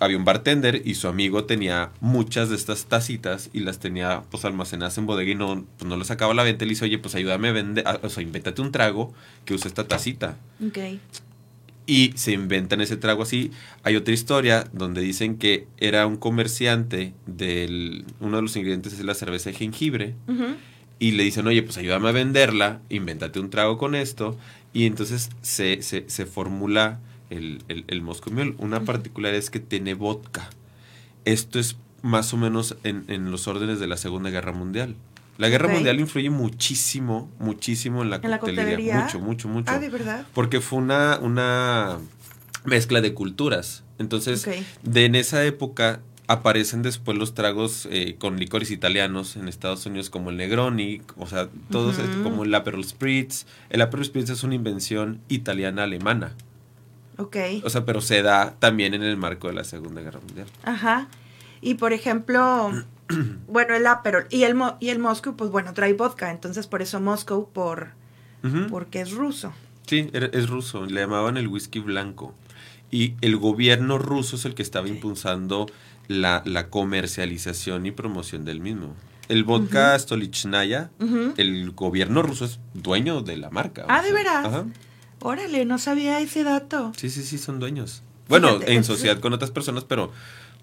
[0.00, 4.44] había un bartender y su amigo tenía muchas de estas tacitas y las tenía pues
[4.44, 6.64] almacenadas en bodega y no, pues, no las sacaba a la venta.
[6.64, 9.12] Y le dice, oye, pues ayúdame a vender, a- o sea, invéntate un trago
[9.44, 10.36] que use esta tacita.
[10.66, 10.78] Ok.
[11.86, 13.50] Y se inventan ese trago así.
[13.82, 18.04] Hay otra historia donde dicen que era un comerciante del...
[18.20, 20.14] Uno de los ingredientes es la cerveza de jengibre.
[21.00, 24.38] Y le dicen, oye, pues ayúdame a venderla, invéntate un trago con esto.
[24.72, 28.54] Y entonces se, se, se formula el, el, el Moscow Mule.
[28.58, 30.50] Una particular es que tiene vodka.
[31.24, 34.94] Esto es más o menos en, en los órdenes de la Segunda Guerra Mundial.
[35.38, 35.68] La Guerra.
[35.68, 39.00] Mundial influye muchísimo, muchísimo en la ¿En coctelería.
[39.00, 39.72] Mucho, mucho, mucho.
[39.72, 40.26] Ah, ¿de verdad?
[40.34, 41.98] Porque fue una, una
[42.64, 43.84] mezcla de culturas.
[43.98, 44.46] Entonces,
[44.82, 50.10] de en esa época aparecen después los tragos eh, con licores italianos en Estados Unidos
[50.10, 53.46] como el Negroni, o sea, todos como el Aperol Spritz.
[53.68, 56.34] El Aperol Spritz es una invención italiana-alemana,
[57.20, 57.36] Ok.
[57.64, 60.46] o sea, pero se da también en el marco de la Segunda Guerra Mundial.
[60.64, 61.08] Ajá.
[61.60, 62.70] Y por ejemplo,
[63.48, 66.82] bueno, el Aperol y el, Mo- y el Moscow, pues bueno, trae vodka, entonces por
[66.82, 67.88] eso Moscow, por,
[68.44, 68.66] Ujú.
[68.68, 69.52] porque es ruso.
[69.86, 72.34] Sí, es ruso, le llamaban el whisky blanco.
[72.92, 75.66] Y el gobierno ruso es el que estaba impulsando
[76.08, 78.94] la, la comercialización y promoción del mismo.
[79.28, 80.90] El vodka Stolichnaya,
[81.36, 83.84] el gobierno ruso es dueño de la marca.
[83.88, 84.44] Ah, ¿de veras?
[84.46, 84.64] Ajá.
[85.20, 86.92] Órale, no sabía ese dato.
[86.96, 88.02] Sí, sí, sí, son dueños.
[88.28, 90.12] Bueno, Fíjate, en sociedad con otras personas, pero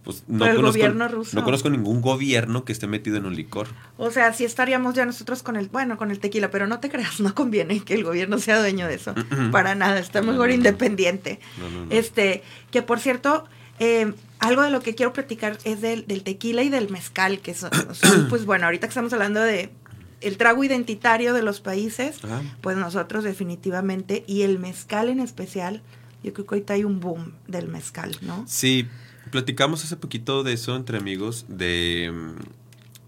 [0.04, 1.36] pues no Pero el conozco, gobierno ruso.
[1.38, 3.68] no conozco ningún gobierno que esté metido en un licor.
[3.98, 6.90] O sea, sí estaríamos ya nosotros con el, bueno, con el tequila, pero no te
[6.90, 9.14] creas, no conviene que el gobierno sea dueño de eso.
[9.52, 11.40] Para nada, está No, mejor no, independiente.
[11.60, 11.92] No, no, no.
[11.92, 12.42] Este,
[12.72, 13.46] que por cierto,
[13.80, 17.54] eh, algo de lo que quiero platicar es del, del tequila y del mezcal, que
[17.54, 19.72] son, son, pues bueno, ahorita que estamos hablando de
[20.22, 22.42] el trago identitario de los países, Ajá.
[22.62, 25.82] pues nosotros definitivamente, y el mezcal en especial,
[26.24, 28.44] yo creo que ahorita hay un boom del mezcal, ¿no?
[28.48, 28.88] Sí,
[29.32, 32.12] platicamos hace poquito de eso entre amigos, de,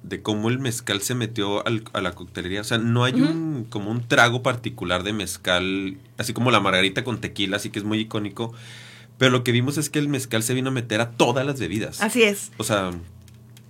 [0.04, 2.62] de cómo el mezcal se metió al- a la coctelería.
[2.62, 7.04] O sea, no hay un como un trago particular de mezcal, así como la margarita
[7.04, 8.54] con tequila, así que es muy icónico.
[9.17, 11.60] Pero lo que vimos es que el mezcal se vino a meter a todas las
[11.60, 12.00] bebidas.
[12.02, 12.52] Así es.
[12.58, 12.91] O sea,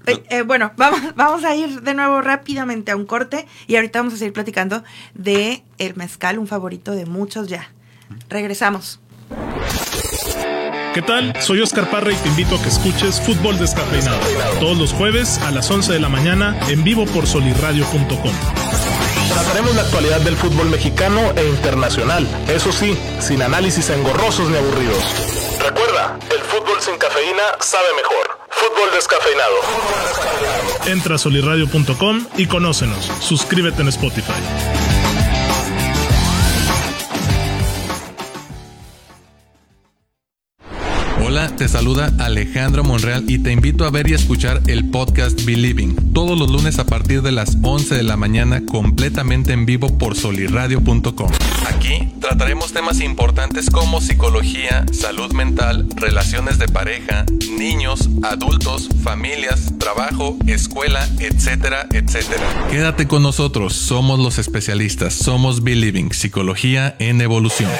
[0.05, 3.99] Eh, eh, bueno, vamos, vamos a ir de nuevo rápidamente a un corte y ahorita
[3.99, 4.83] vamos a seguir platicando
[5.13, 7.71] de el mezcal, un favorito de muchos ya.
[8.29, 8.99] Regresamos.
[10.93, 11.39] ¿Qué tal?
[11.39, 14.19] Soy Oscar Parra y te invito a que escuches Fútbol Descafeinado.
[14.59, 18.33] Todos los jueves a las 11 de la mañana en vivo por solirradio.com.
[19.29, 22.27] Trataremos la actualidad del fútbol mexicano e internacional.
[22.47, 25.48] Eso sí, sin análisis engorrosos ni aburridos.
[26.31, 28.39] El fútbol sin cafeína sabe mejor.
[28.49, 29.55] Fútbol descafeinado.
[30.87, 33.11] Entra a solirradio.com y conócenos.
[33.21, 34.88] Suscríbete en Spotify.
[41.47, 46.37] Te saluda Alejandro Monreal y te invito a ver y escuchar el podcast Believing todos
[46.37, 51.31] los lunes a partir de las 11 de la mañana completamente en vivo por solirradio.com.
[51.65, 57.23] Aquí trataremos temas importantes como psicología, salud mental, relaciones de pareja,
[57.57, 62.67] niños, adultos, familias, trabajo, escuela, etcétera, etcétera.
[62.69, 67.71] Quédate con nosotros, somos los especialistas, somos Believing, psicología en evolución.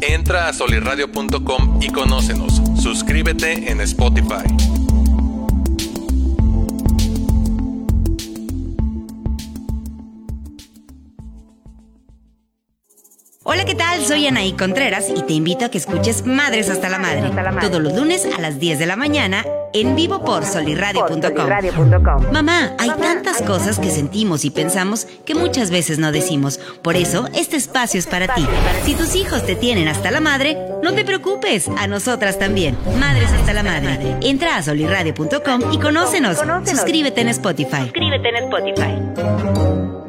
[0.00, 1.88] Entra a solirradio.com y
[2.76, 4.91] Suscríbete en Spotify.
[13.44, 14.04] Hola, ¿qué tal?
[14.04, 17.28] Soy Anaí Contreras y te invito a que escuches Madres hasta la Madre
[17.60, 22.32] todos los lunes a las 10 de la mañana en vivo por solirradio.com.
[22.32, 26.58] Mamá, hay tantas cosas que sentimos y pensamos que muchas veces no decimos.
[26.82, 28.46] Por eso, este espacio es para ti.
[28.84, 32.76] Si tus hijos te tienen hasta la madre, no te preocupes, a nosotras también.
[33.00, 34.18] Madres hasta la Madre.
[34.22, 36.38] Entra a solirradio.com y conócenos.
[36.64, 37.82] Suscríbete en Spotify.
[37.82, 40.01] Suscríbete en Spotify.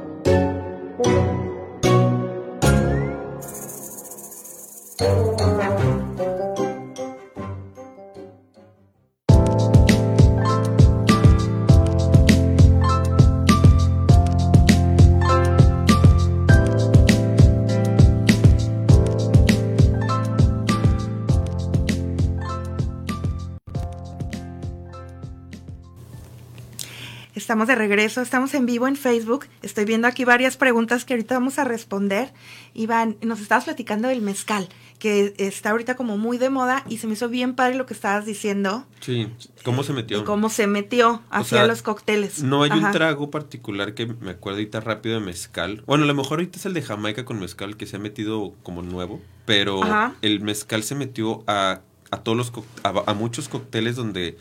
[27.43, 29.47] Estamos de regreso, estamos en vivo en Facebook.
[29.61, 32.31] Estoy viendo aquí varias preguntas que ahorita vamos a responder.
[32.73, 34.69] Iván, nos estabas platicando del mezcal,
[35.03, 37.93] que está ahorita como muy de moda y se me hizo bien padre lo que
[37.93, 39.27] estabas diciendo, sí,
[39.65, 40.23] ¿cómo se metió?
[40.23, 42.41] cómo se metió hacia sea, los cócteles.
[42.41, 45.83] No hay un trago particular que me acuerdo ahorita rápido de mezcal.
[45.87, 48.53] Bueno, a lo mejor ahorita es el de Jamaica con mezcal que se ha metido
[48.63, 50.15] como nuevo, pero Ajá.
[50.21, 52.53] el mezcal se metió a, a todos los
[52.85, 54.37] a, a muchos cócteles donde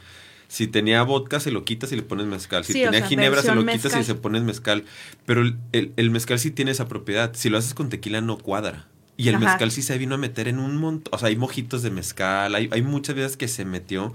[0.46, 2.64] si tenía vodka se lo quitas y le pones mezcal.
[2.64, 4.00] Si Sí, o tenía sea, ginebra se lo quitas mezcal.
[4.02, 4.84] y se pones mezcal.
[5.26, 7.32] Pero el, el- el mezcal sí tiene esa propiedad.
[7.34, 8.86] Si lo haces con tequila no cuadra.
[9.16, 9.44] Y el Ajá.
[9.44, 11.12] mezcal sí se vino a meter en un montón.
[11.14, 14.12] O sea, hay mojitos de mezcal, hay, hay muchas veces que se metió.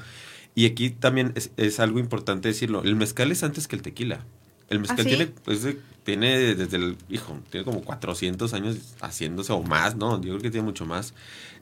[0.56, 2.84] Y aquí también es, es algo importante decirlo.
[2.84, 4.26] El mezcal es antes que el tequila.
[4.70, 5.10] El mezcal ¿Ah, sí?
[5.10, 10.16] tiene, tiene desde el, hijo, tiene como 400 años haciéndose o más, ¿no?
[10.22, 11.14] Yo creo que tiene mucho más.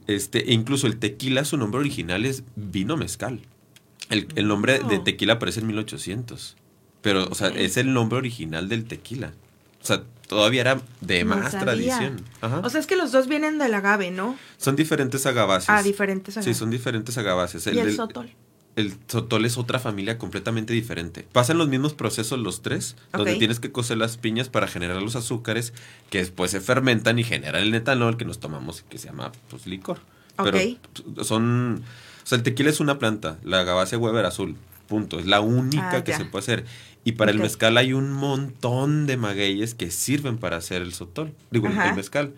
[0.07, 3.41] Este, e incluso el tequila, su nombre original es vino mezcal.
[4.09, 6.55] El, el nombre de tequila aparece en 1800.
[7.01, 9.33] Pero, o sea, es el nombre original del tequila.
[9.81, 11.59] O sea, todavía era de No más sabía.
[11.65, 12.21] tradición.
[12.41, 12.59] Ajá.
[12.63, 14.37] O sea, es que los dos vienen del agave, ¿no?
[14.57, 15.69] son diferentes agabaces.
[15.69, 16.57] Ah, diferentes Sí, agaves.
[16.57, 17.67] son diferentes agabaces.
[17.67, 18.29] y el sotol.
[18.75, 21.25] el sotol es otra familia completamente diferente.
[21.31, 25.15] Pasan los mismos procesos los tres, donde tienes que cocer las piñas para generar los
[25.15, 25.73] azúcares
[26.09, 29.65] que después se fermentan y generan el etanol que nos tomamos que se llama pues
[29.67, 29.99] licor.
[30.43, 30.59] Pero
[31.23, 31.83] son
[32.23, 34.55] o sea, el tequila es una planta, la agavacea Weber azul,
[34.87, 36.17] punto, es la única Ah, que ya.
[36.17, 36.65] se puede hacer.
[37.05, 41.33] Y para el mezcal hay un montón de magueyes que sirven para hacer el sotol.
[41.51, 41.89] Digo, Ajá.
[41.89, 42.33] el mezcal.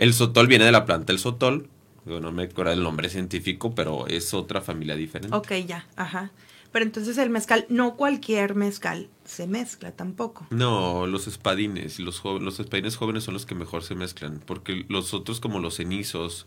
[0.00, 1.68] El sotol viene de la planta el sotol.
[2.06, 5.36] Digo, no me acuerdo el nombre científico, pero es otra familia diferente.
[5.36, 6.32] Ok, ya, ajá.
[6.72, 10.46] Pero entonces el mezcal, no cualquier mezcal se mezcla tampoco.
[10.50, 12.00] No, los espadines.
[12.00, 14.40] Los, los espadines jóvenes son los que mejor se mezclan.
[14.44, 16.46] Porque los otros, como los cenizos,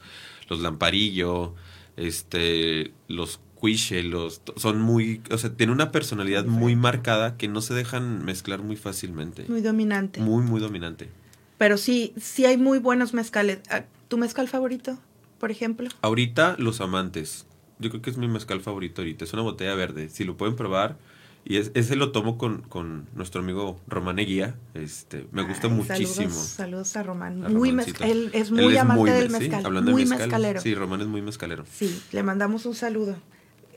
[0.49, 1.53] los lamparillo,
[1.97, 7.61] este, los cuiche, los son muy, o sea, tienen una personalidad muy marcada que no
[7.61, 9.45] se dejan mezclar muy fácilmente.
[9.49, 10.21] Muy dominante.
[10.21, 11.09] Muy, muy dominante.
[11.57, 13.59] Pero sí, sí hay muy buenos mezcales.
[13.69, 14.97] Ah, ¿Tu mezcal favorito,
[15.39, 15.89] por ejemplo?
[16.01, 17.45] Ahorita, los amantes.
[17.79, 19.25] Yo creo que es mi mezcal favorito ahorita.
[19.25, 20.09] Es una botella verde.
[20.09, 20.97] Si lo pueden probar.
[21.45, 24.55] Y es- ese lo tomo con, con nuestro amigo Román Eguía.
[24.73, 26.29] Este, me gusta Ay, muchísimo.
[26.29, 27.45] Saludos, saludos a Román.
[27.45, 29.65] a Muy mezcal, él es Él muy amante del sí, mezcal.
[29.65, 30.61] hablando de muy mezcal, mezcalero.
[30.61, 31.65] Sí, Román es muy mezcalero.
[31.71, 33.15] Sí, le mandamos un saludo.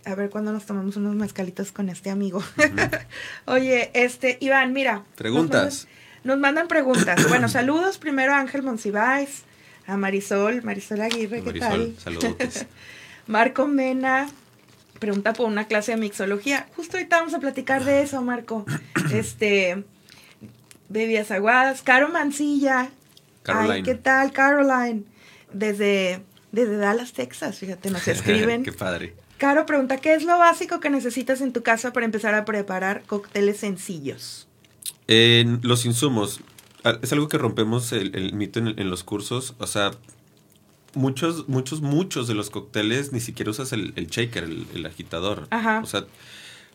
[0.05, 2.43] A ver cuándo nos tomamos unos mezcalitos con este amigo.
[3.47, 5.05] Oye, este, Iván, mira.
[5.15, 5.63] Preguntas.
[5.65, 7.29] Nos mandan, nos mandan preguntas.
[7.29, 9.43] bueno, saludos primero a Ángel Monsiváis,
[9.87, 12.03] a Marisol, Marisol Aguirre, ¿qué Marisol, tal?
[12.03, 12.67] saludos.
[13.27, 14.29] Marco Mena
[15.03, 16.69] pregunta por una clase de mixología.
[16.77, 18.65] Justo ahorita vamos a platicar de eso, Marco.
[19.13, 19.83] Este,
[20.89, 21.83] bebidas aguadas.
[21.83, 22.89] Caro Mancilla.
[23.43, 23.75] Caroline.
[23.75, 25.03] Ay, ¿qué tal, Caroline?
[25.53, 28.63] Desde, desde Dallas, Texas, fíjate, nos escriben.
[28.63, 29.15] Qué padre.
[29.43, 33.03] Caro pregunta, ¿qué es lo básico que necesitas en tu casa para empezar a preparar
[33.09, 34.47] cócteles sencillos?
[35.09, 36.39] En los insumos,
[37.03, 39.55] es algo que rompemos el, el mito en, en los cursos.
[39.59, 39.91] O sea,
[40.95, 45.49] muchos, muchos, muchos de los cócteles ni siquiera usas el, el shaker, el, el agitador.
[45.51, 45.81] Ajá.
[45.83, 46.05] O sea,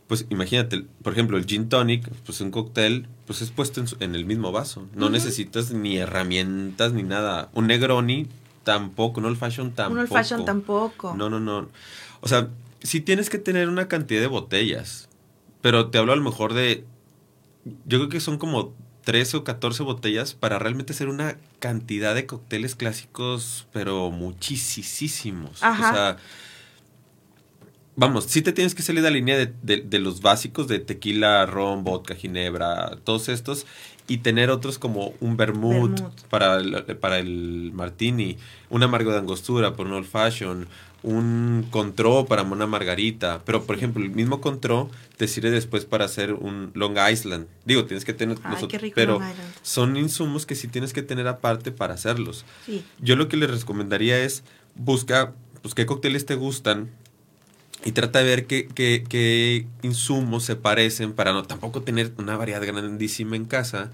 [0.08, 3.96] pues imagínate, por ejemplo, el gin tonic, pues un cóctel, pues es puesto en, su-
[4.02, 4.86] en el mismo vaso.
[4.94, 7.50] No necesitas ni herramientas ni nada.
[7.54, 8.28] Un Negroni
[8.66, 9.94] tampoco, un old fashion tampoco.
[9.94, 11.14] Un old fashion tampoco.
[11.16, 11.70] No, no, no.
[12.22, 12.50] O sea,
[12.82, 15.10] sí tienes que tener una cantidad de botellas.
[15.62, 16.86] Pero te hablo a lo mejor de.
[17.86, 22.26] Yo creo que son como 13 o 14 botellas para realmente hacer una cantidad de
[22.26, 25.64] cócteles clásicos, pero muchísimos.
[25.64, 25.90] Ajá.
[25.90, 26.18] O sea.
[28.00, 30.78] Vamos, sí te tienes que salir de la línea de, de- de los básicos de
[30.78, 33.66] tequila, ron, vodka, ginebra, todos estos,
[34.08, 36.22] y tener otros como un vermouth, Vermouth.
[36.30, 38.38] Para, el, para el martini,
[38.70, 40.68] un amargo de angostura por un old fashion,
[41.04, 43.42] un contró para una margarita.
[43.46, 47.48] Pero, por ejemplo, el mismo contró te sirve después para hacer un Long Island.
[47.66, 48.38] Digo, tienes que tener...
[48.44, 49.14] Ay, qué rico pero
[49.62, 52.46] son insumos que sí tienes que tener aparte para hacerlos.
[52.66, 52.84] Sí.
[53.00, 54.44] Yo lo que les recomendaría es
[54.76, 56.90] busca pues, qué cócteles te gustan
[57.86, 62.36] y trata de ver qué, qué- qué insumos se parecen para no tampoco tener una
[62.36, 63.92] variedad grandísima en casa.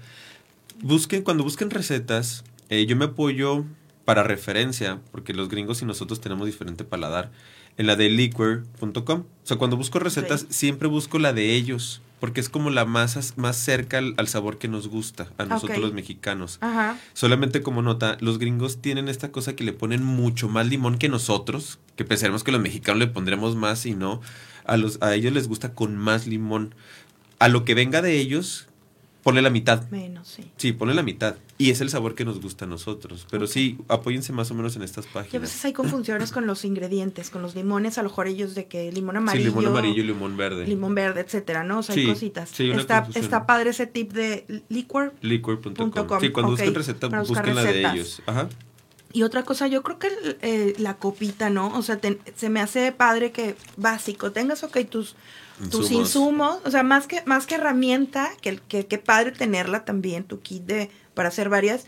[0.80, 3.64] Busquen, cuando busquen recetas, eh, yo me apoyo
[4.04, 7.30] para referencia, porque los gringos y nosotros tenemos diferente paladar,
[7.76, 9.20] en la de liquor.com.
[9.20, 13.36] O sea, cuando busco recetas, siempre busco la de ellos, porque es como la más,
[13.36, 16.58] más cerca al, al sabor que nos gusta, a nosotros los mexicanos.
[16.60, 16.98] Ajá.
[17.12, 21.08] Solamente como nota, los gringos tienen esta cosa que le ponen mucho más limón que
[21.08, 24.20] nosotros, que pensaremos que los mexicanos le pondremos más y no.
[24.66, 26.74] A, los, a ellos les gusta con más limón.
[27.38, 28.68] A lo que venga de ellos,
[29.22, 29.88] ponle la mitad.
[29.90, 30.44] Menos, sí.
[30.56, 31.36] Sí, ponle la mitad.
[31.56, 33.26] Y es el sabor que nos gusta a nosotros.
[33.30, 35.42] Pero sí, apóyense más o menos en estas Y a páginas.
[35.42, 38.90] veces hay confusiones con los ingredientes, con los limones, a lo mejor ellos de que
[38.90, 40.66] limón Sí, amarillo, limón amarillo y limón verde.
[40.66, 41.78] limón verde, etcétera, ¿no?
[41.78, 42.50] O sea, hay Sí, cositas.
[42.50, 43.24] sí, una está, confusión.
[43.24, 45.14] está padre ese tip de liquor.
[45.20, 45.92] Liquor.com.
[46.20, 48.20] Sí, cuando ok, busquen receta, busquen la de ellos.
[48.26, 48.48] Ajá.
[49.12, 50.08] Y otra cosa, yo creo que
[50.42, 51.68] eh, la copita, ¿no?
[51.78, 55.14] O sea, te- se me hace padre que básico, tengas, ok, tus,
[55.70, 56.58] tus Insumos.
[56.64, 60.64] o sea, más que, más que herramienta, que, que, que padre tenerla también, tu kit
[60.64, 61.86] de, para hacer varias,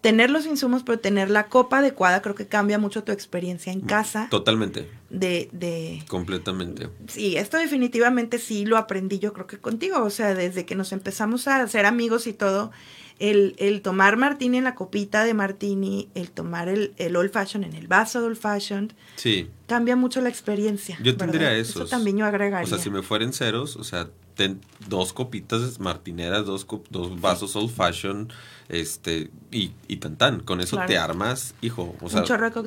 [0.00, 3.80] tener los insumos, pero tener la copa adecuada, creo que cambia mucho tu experiencia en
[3.80, 4.88] casa Totalmente.
[5.10, 6.88] de, de, Completamente.
[7.08, 10.92] Sí, esto definitivamente sí lo aprendí yo creo que contigo, o sea, desde que nos
[10.92, 12.70] empezamos a hacer amigos y todo,
[13.18, 17.64] el, el tomar martini en la copita de martini, el tomar el, el old fashion
[17.64, 19.48] en el vaso de old fashion, Sí.
[19.66, 20.96] cambia mucho la experiencia.
[20.98, 21.18] Yo ¿verdad?
[21.18, 21.90] tendría Eso esos.
[21.90, 22.64] también yo agregaría.
[22.64, 27.56] O sea, si me fueren ceros, o sea, ten dos copitas martineras, dos, dos vasos
[27.56, 28.32] old fashion,
[28.68, 30.40] este, y, y tan tan.
[30.40, 30.88] Con eso Claro.
[30.88, 31.96] te armas, hijo.
[32.00, 32.22] O Un sea,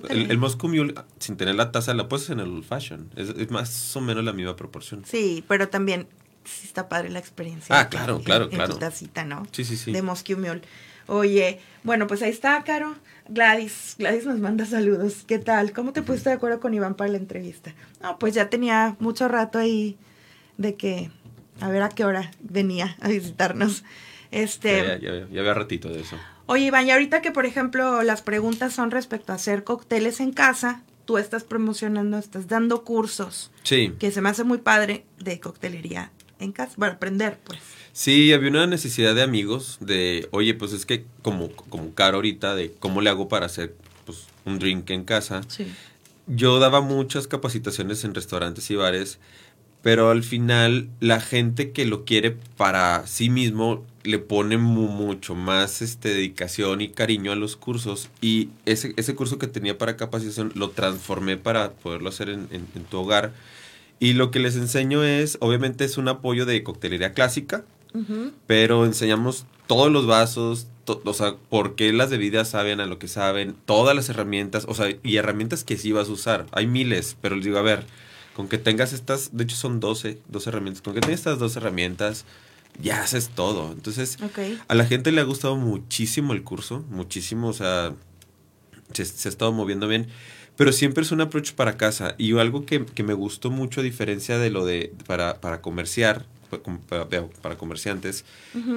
[0.09, 3.09] el, el Moscow Mule, sin tener la taza, la puedes en el old fashion.
[3.15, 5.03] Es, es más o menos la misma proporción.
[5.05, 6.07] Sí, pero también
[6.43, 7.77] sí está padre la experiencia.
[7.79, 8.73] Ah, claro, en- claro, en claro.
[8.73, 9.45] tu tacita, ¿no?
[9.51, 9.91] Sí, sí, sí.
[9.91, 10.61] De Moscow Mule.
[11.07, 12.95] Oye, bueno, pues ahí está, Caro.
[13.27, 15.23] Gladys, Gladys nos manda saludos.
[15.27, 15.71] ¿Qué tal?
[15.73, 17.73] ¿Cómo te pusiste de acuerdo con Iván para la entrevista?
[18.01, 19.97] No, pues ya tenía mucho rato ahí
[20.57, 21.11] de que
[21.59, 23.83] a ver a qué hora venía a visitarnos.
[24.31, 26.17] Este, Ya, ya- ya había ratito de eso.
[26.45, 30.31] Oye, Iván, y ahorita que, por ejemplo, las preguntas son respecto a hacer cócteles en
[30.33, 33.93] casa, tú estás promocionando, estás dando cursos, Sí.
[33.99, 36.11] que se me hace muy padre de coctelería
[36.41, 37.59] en casa, para aprender, pues.
[37.93, 42.55] Sí, había una necesidad de amigos de, oye, pues es que como, como Caro ahorita,
[42.55, 43.75] de cómo le hago para hacer
[44.05, 45.41] pues, un drink en casa.
[45.47, 45.67] Sí.
[46.27, 49.19] Yo daba muchas capacitaciones en restaurantes y bares,
[49.81, 55.35] pero al final la gente que lo quiere para sí mismo le pone mu- mucho
[55.35, 58.09] más este, dedicación y cariño a los cursos.
[58.21, 62.67] Y ese, ese curso que tenía para capacitación lo transformé para poderlo hacer en, en-
[62.75, 63.33] en tu hogar.
[64.01, 67.63] Y lo que les enseño es, obviamente es un apoyo de coctelería clásica,
[68.47, 72.97] pero enseñamos todos los vasos, to- o sea, por qué las bebidas saben a lo
[72.99, 76.47] que saben, todas las herramientas, o sea, y herramientas que sí vas a usar.
[76.51, 77.85] Hay miles, pero les digo, a ver,
[78.35, 81.55] con que tengas estas, de hecho son 12, 12 herramientas, con que tengas estas dos
[81.55, 82.25] herramientas,
[82.81, 83.71] ya haces todo.
[83.73, 84.17] Entonces,
[84.67, 87.93] a la gente le ha gustado muchísimo el curso, muchísimo, o sea,
[88.93, 90.07] se, se ha estado moviendo bien,
[90.61, 92.13] pero siempre es un approach para casa.
[92.19, 96.27] Y algo que, que me gustó mucho, a diferencia de lo de para, para comerciar,
[96.87, 97.07] para,
[97.41, 98.25] para- comerciantes,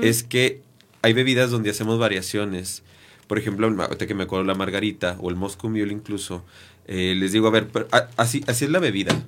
[0.00, 0.62] es que
[1.02, 2.84] hay bebidas donde hacemos variaciones.
[3.26, 6.42] Por ejemplo, ahorita que me acuerdo la margarita o el Moscow Mule incluso,
[6.86, 9.22] eh, les digo, a ver, pero, a- así, así es la bebida,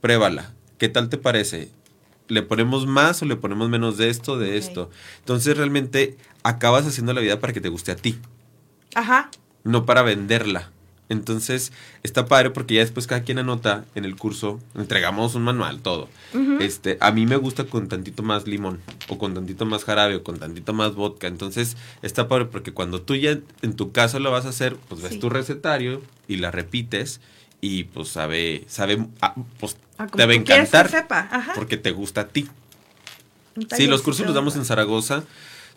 [0.00, 1.68] pruébala, ¿qué tal te parece?
[2.28, 4.88] ¿Le ponemos más o le ponemos menos de esto, de esto?
[5.18, 8.20] Entonces realmente acabas haciendo la vida para que te guste a ti,
[8.94, 9.32] Ajá.
[9.64, 10.70] no para venderla.
[11.08, 15.80] Entonces está padre porque ya después cada quien anota en el curso, entregamos un manual,
[15.80, 16.08] todo.
[16.60, 20.22] Este, a mí me gusta con tantito más limón, o con tantito más jarabe, o
[20.22, 21.26] con tantito más vodka.
[21.26, 25.00] Entonces está padre porque cuando tú ya en tu casa lo vas a hacer, pues
[25.00, 25.18] ves Sí.
[25.18, 27.20] tu recetario y la repites
[27.60, 32.20] y pues sabe, sabe, ah, pues Ah, te va a encantar sepa, porque te gusta
[32.20, 32.46] a ti.
[33.76, 35.24] Sí, los cursos los damos en Zaragoza.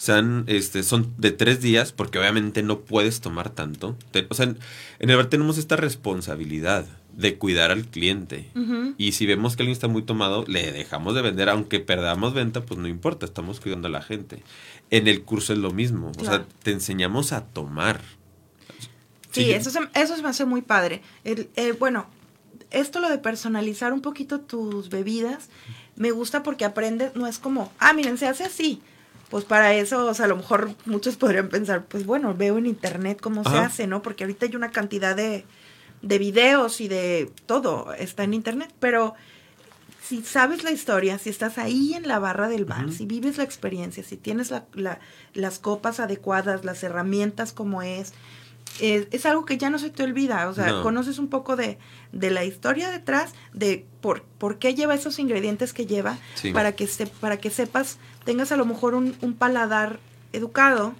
[0.01, 3.95] Sean, este, son de tres días porque obviamente no puedes tomar tanto.
[4.09, 4.57] Te- o sea, en,
[4.97, 8.49] en el bar tenemos esta responsabilidad de cuidar al cliente.
[8.97, 12.61] Y si vemos que alguien está muy tomado, le dejamos de vender, aunque perdamos venta,
[12.65, 14.41] pues no importa, estamos cuidando a la gente.
[14.89, 18.01] En el curso es lo mismo, o sea, te enseñamos a tomar.
[19.31, 19.51] Sí, Sí.
[19.51, 21.01] eso, se, eso se me hace muy padre.
[21.23, 22.07] El, eh, bueno,
[22.71, 25.49] esto lo de personalizar un poquito tus bebidas,
[25.95, 28.81] me gusta porque aprendes, no es como, ah, miren, se hace así.
[29.31, 32.65] Pues para eso, o sea, a lo mejor muchos podrían pensar, pues bueno, veo en
[32.67, 34.01] internet cómo se hace, ¿no?
[34.03, 35.45] Porque ahorita hay una cantidad de,
[36.03, 39.15] de videos y de todo, está en internet, pero
[40.03, 43.43] si sabes la historia, si estás ahí en la barra del bar, si vives la
[43.45, 44.99] experiencia, si tienes la- la-
[45.33, 48.11] las copas adecuadas, las herramientas como es,
[48.79, 50.47] eh, es algo que ya no se te olvida.
[50.49, 50.83] O sea, No.
[50.83, 51.77] conoces un poco de,
[52.11, 56.51] de la historia detrás, de por, por qué lleva esos ingredientes que lleva, Sí.
[56.53, 59.99] para, que se, para que sepas, tengas a lo mejor un, un paladar
[60.33, 60.93] educado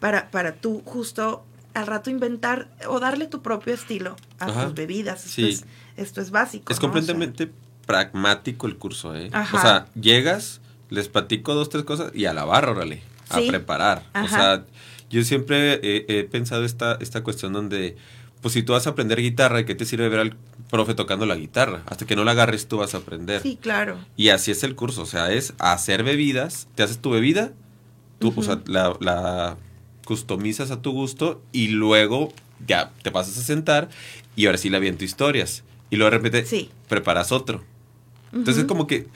[0.00, 1.44] para, para tú justo
[1.74, 4.64] al rato inventar o darle tu propio estilo a Ajá.
[4.66, 5.20] tus bebidas.
[5.24, 5.48] Esto, Sí.
[5.50, 5.64] es,
[5.96, 6.72] esto es básico.
[6.72, 6.88] Es ¿no?
[6.88, 7.50] O sea, completamente
[7.86, 9.30] pragmático el curso, ¿eh?
[9.32, 9.56] Ajá.
[9.56, 10.60] O sea, llegas,
[10.90, 14.02] les platico dos, tres cosas y a la barra, órale, a preparar.
[14.14, 14.28] O Ajá.
[14.28, 14.64] sea,
[15.12, 17.96] yo siempre he, he pensado esta, esta cuestión donde,
[18.40, 20.36] pues si tú vas a aprender guitarra, ¿qué te sirve ver al
[20.70, 21.82] profe tocando la guitarra?
[21.86, 23.40] Hasta que no la agarres tú vas a aprender.
[23.42, 23.98] Sí, claro.
[24.16, 27.52] Y así es el curso, o sea, es hacer bebidas, te haces tu bebida,
[28.18, 29.56] tú, o sea, la, la
[30.04, 32.32] customizas a tu gusto y luego
[32.66, 33.88] ya te pasas a sentar
[34.34, 35.62] y ahora sí la aviento historias.
[35.90, 36.70] Y luego de repente Sí.
[36.88, 37.62] preparas otro.
[38.32, 38.68] Entonces Ujú.
[38.68, 39.08] como que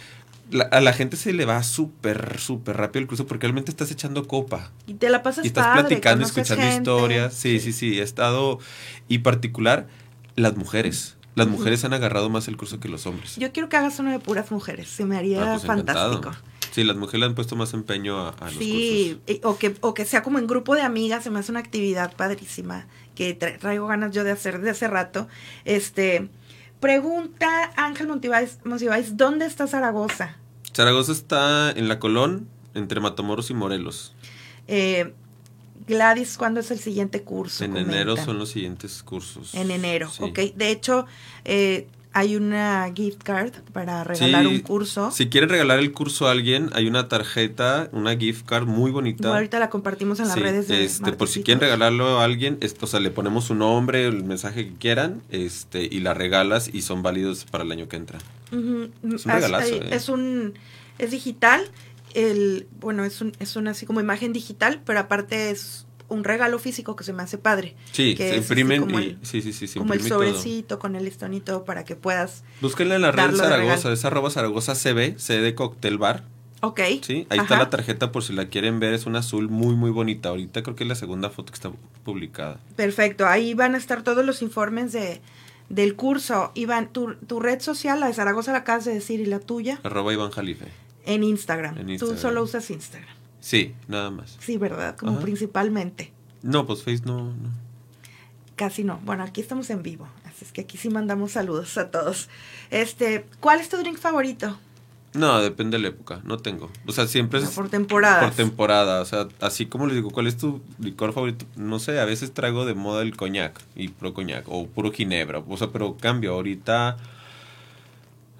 [0.51, 3.91] la- a la gente se le va súper, súper rápido el curso porque realmente estás
[3.91, 4.71] echando copa.
[4.87, 6.77] Y te la pasas Y estás padre, platicando, escuchando gente.
[6.77, 7.35] historias.
[7.35, 7.99] Sí, sí, sí.
[7.99, 8.59] He estado.
[9.09, 9.87] Y particular,
[10.37, 11.17] las mujeres.
[11.35, 13.37] Las mujeres han agarrado más el curso que los hombres.
[13.37, 14.89] Yo quiero que hagas uno de puras mujeres.
[14.89, 16.15] Se me haría Ah, pues, encantado.
[16.15, 16.47] fantástico.
[16.73, 19.37] Sí, las mujeres le han puesto más empeño a, a los Sí, cursos.
[19.37, 21.61] y- o que, o que sea como en grupo de amigas, se me hace una
[21.61, 25.27] actividad padrísima que tra- traigo ganas yo de hacer de hace rato.
[25.65, 26.29] Este,
[26.81, 30.37] pregunta Ángel Monsiváis, ¿dónde está Zaragoza?
[30.75, 34.15] Zaragoza está en la Colón, entre Matamoros y Morelos.
[34.69, 35.15] Eh,
[35.87, 37.65] Gladys, ¿cuándo es el siguiente curso?
[37.65, 39.55] en enero son los siguientes cursos.
[39.55, 40.23] En enero, Sí.
[40.25, 40.39] ok.
[40.55, 41.07] De hecho,
[41.45, 41.87] eh,
[42.19, 45.11] hay una gift card para regalar Sí, un curso.
[45.11, 49.35] Si quieren regalar el curso a alguien, hay una tarjeta, una gift card muy bonita.
[49.35, 52.57] Ahorita la compartimos en las Sí, redes de este, por si quieren regalarlo a alguien,
[52.63, 56.71] es- o sea, le ponemos su nombre, el mensaje que quieran, este, y la regalas
[56.73, 58.19] y son válidos para el año que entra.
[58.51, 59.89] Ujú, Es un regalazo, ¿eh?
[59.91, 60.55] es un
[60.99, 61.63] es digital
[62.15, 66.59] el bueno es un es una así como imagen digital pero aparte es un regalo
[66.59, 67.75] físico que se me hace padre.
[67.93, 70.27] Sí, que se imprimen como y el- sí, sí, sí, se como el imprime todo.
[70.27, 72.45] sobrecito con el listón y todo para que puedas.
[72.61, 76.25] Búsquenla en la red Zaragoza, es arroba Zaragoza CB, C de Cocktail Bar.
[76.63, 76.81] Ok.
[77.03, 79.91] Sí, ahí está la tarjeta por si la quieren ver, es un azul muy muy
[79.91, 80.31] bonita.
[80.31, 81.71] Ahorita creo que es la segunda foto que está
[82.05, 82.59] publicada.
[82.77, 85.21] Perfecto, ahí van a estar todos los informes de,
[85.69, 86.53] del curso.
[86.55, 89.81] Iván, tu, tu red social, la de Zaragoza la acabas de decir, y la tuya,
[89.83, 90.67] Arroba Iván Jalife.
[91.05, 91.77] en Instagram.
[91.79, 93.16] En Tú solo usas Instagram.
[93.47, 94.37] Sí, nada más.
[94.41, 94.97] Sí, ¿verdad?
[94.97, 95.21] Como Ajá.
[95.21, 96.11] principalmente.
[96.43, 97.51] No, pues Face no, no.
[98.57, 98.99] Casi no.
[99.05, 102.29] Bueno, aquí estamos en vivo, así es que aquí sí mandamos saludos a todos.
[102.73, 104.59] Este, ¿cuál es tu drink favorito?
[105.15, 106.73] No, depende de la época, no tengo.
[106.89, 108.25] O sea, siempre es Por temporadas.
[108.25, 109.01] por temporada.
[109.01, 111.47] O sea, así como les digo, ¿cuál es tu licor favorito?
[111.55, 115.39] No sé, a veces traigo de moda el coñac y puro coñac o puro ginebra.
[115.49, 116.33] O sea, pero cambio.
[116.33, 116.97] Ahorita,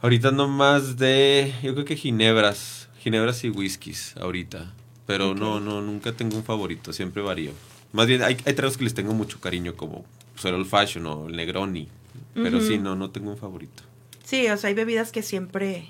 [0.03, 4.75] ahorita no más de, yo creo que ginebras, ginebras y whiskies ahorita.
[5.07, 7.53] Pero no, no, nunca tengo un favorito, siempre varío.
[7.93, 10.05] Más bien, hay, hay tragos que les tengo mucho cariño, como
[10.35, 11.89] pues, el old fashion o el negroni.
[12.35, 13.83] Pero sí, no, no tengo un favorito.
[14.25, 15.89] Sí, o sea, hay bebidas que siempre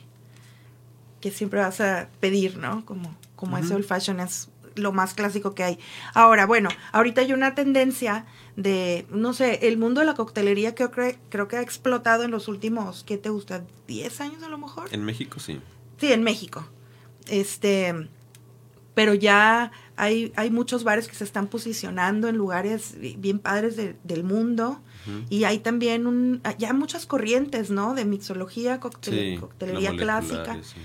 [1.20, 2.84] que siempre vas a pedir, ¿no?
[2.84, 3.76] Como como ese Ujú.
[3.76, 5.78] old fashion es lo más clásico que hay.
[6.14, 10.90] Ahora, bueno, ahorita hay una tendencia de, no sé, el mundo de la coctelería creo
[10.90, 13.64] que creo que ha explotado en los últimos, ¿qué te gusta?
[13.88, 14.92] ¿10 años a lo mejor?
[14.92, 15.60] En México sí.
[15.98, 16.66] Sí, en México.
[17.28, 18.08] Este,
[18.96, 23.76] pero ya hay, hay muchos bares que se están posicionando en lugares bi- bien padres
[23.76, 24.80] de- del mundo.
[25.30, 27.94] Y hay también un, ya muchas corrientes, ¿no?
[27.94, 30.38] De mixología, coctel- Sí, coctelería clásica.
[30.38, 30.80] moleculares, sí.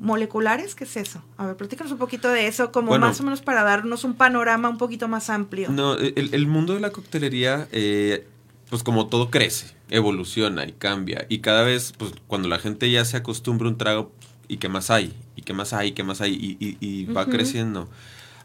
[0.00, 0.74] ¿Moleculares?
[0.74, 1.22] ¿Qué es eso?
[1.36, 3.06] A ver, platícanos un poquito de eso, como Bueno.
[3.06, 5.68] más o menos para darnos un panorama un poquito más amplio.
[5.70, 8.26] No, el, el mundo de la coctelería, eh,
[8.68, 11.26] pues como todo crece, evoluciona y cambia.
[11.28, 14.10] Y cada vez, pues cuando la gente ya se acostumbra a un trago,
[14.48, 15.14] ¿y qué más hay?
[15.36, 15.88] ¿Y qué más hay?
[15.88, 16.32] ¿Y qué más hay?
[16.34, 17.30] Y, y- y va Ujú.
[17.32, 17.88] creciendo.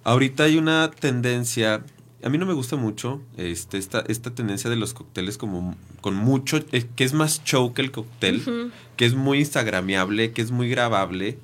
[0.03, 1.83] Ahorita hay una tendencia,
[2.23, 6.15] a mí no me gusta mucho este, esta, esta tendencia de los cócteles como con
[6.15, 8.71] mucho, eh, que es más show que el cóctel, Ujú.
[8.95, 11.37] que es muy instagramiable, que es muy grabable,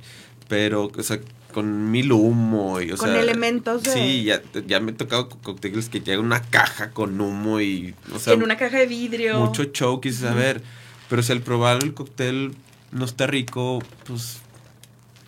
[0.48, 1.20] pero, o sea,
[1.54, 5.30] con mil humo y, o Con sea, elementos de- Sí, ya, ya me he tocado
[5.30, 9.40] cócteles que llega una caja con humo y, o sea, en una caja de vidrio.
[9.40, 10.62] mucho show, quise saber.
[11.10, 12.56] Pero si al probar el cóctel
[12.92, 14.40] no está rico, pues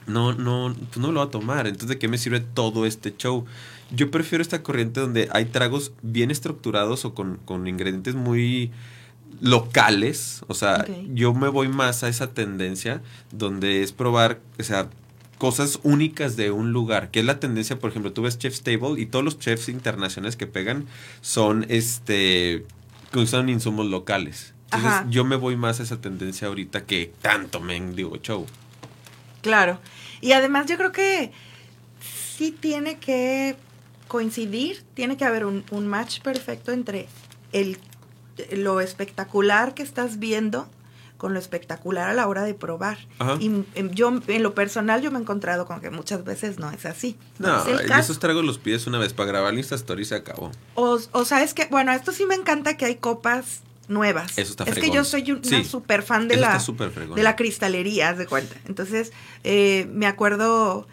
[0.08, 1.68] no, no, pues no lo va a tomar.
[1.68, 3.46] Entonces, ¿de qué me sirve todo este show?
[3.92, 8.72] Yo prefiero esta corriente donde hay tragos bien estructurados o con, con ingredientes muy
[9.42, 10.44] locales.
[10.48, 13.02] O sea, yo me voy más a esa tendencia
[13.32, 14.90] donde es probar, o sea,
[15.38, 19.00] cosas únicas de un lugar, que es la tendencia, por ejemplo, tú ves Chef's Table
[19.00, 20.86] y todos los chefs internacionales que pegan
[21.22, 22.66] son, este,
[23.12, 24.54] que usan insumos locales.
[24.66, 25.08] Entonces, Ajá.
[25.10, 28.46] yo me voy más a esa tendencia ahorita que tanto mendigo show.
[29.46, 29.80] Claro.
[30.22, 31.32] Y además yo creo que
[32.36, 33.56] sí tiene que
[34.08, 37.08] coincidir, tiene que haber un, un match perfecto entre
[37.52, 37.78] el,
[38.52, 40.68] lo espectacular que estás viendo
[41.18, 42.98] con lo espectacular a la hora de probar.
[43.20, 43.38] Ajá.
[43.40, 46.72] Y em, yo, en lo personal, yo me he encontrado con que muchas veces no
[46.72, 47.18] es así.
[47.38, 48.00] No, es caso.
[48.02, 50.52] esos tragos los pides una vez para grabar la Insta Story y se acabó.
[50.74, 54.38] O, o sabes que, bueno, esto sí me encanta que hay copas nuevas.
[54.38, 56.58] Eso está Es que yo soy una Sí, super fan de la,
[57.16, 58.56] de la cristalería, haz de cuenta.
[58.68, 59.12] Entonces,
[59.44, 60.88] eh, me acuerdo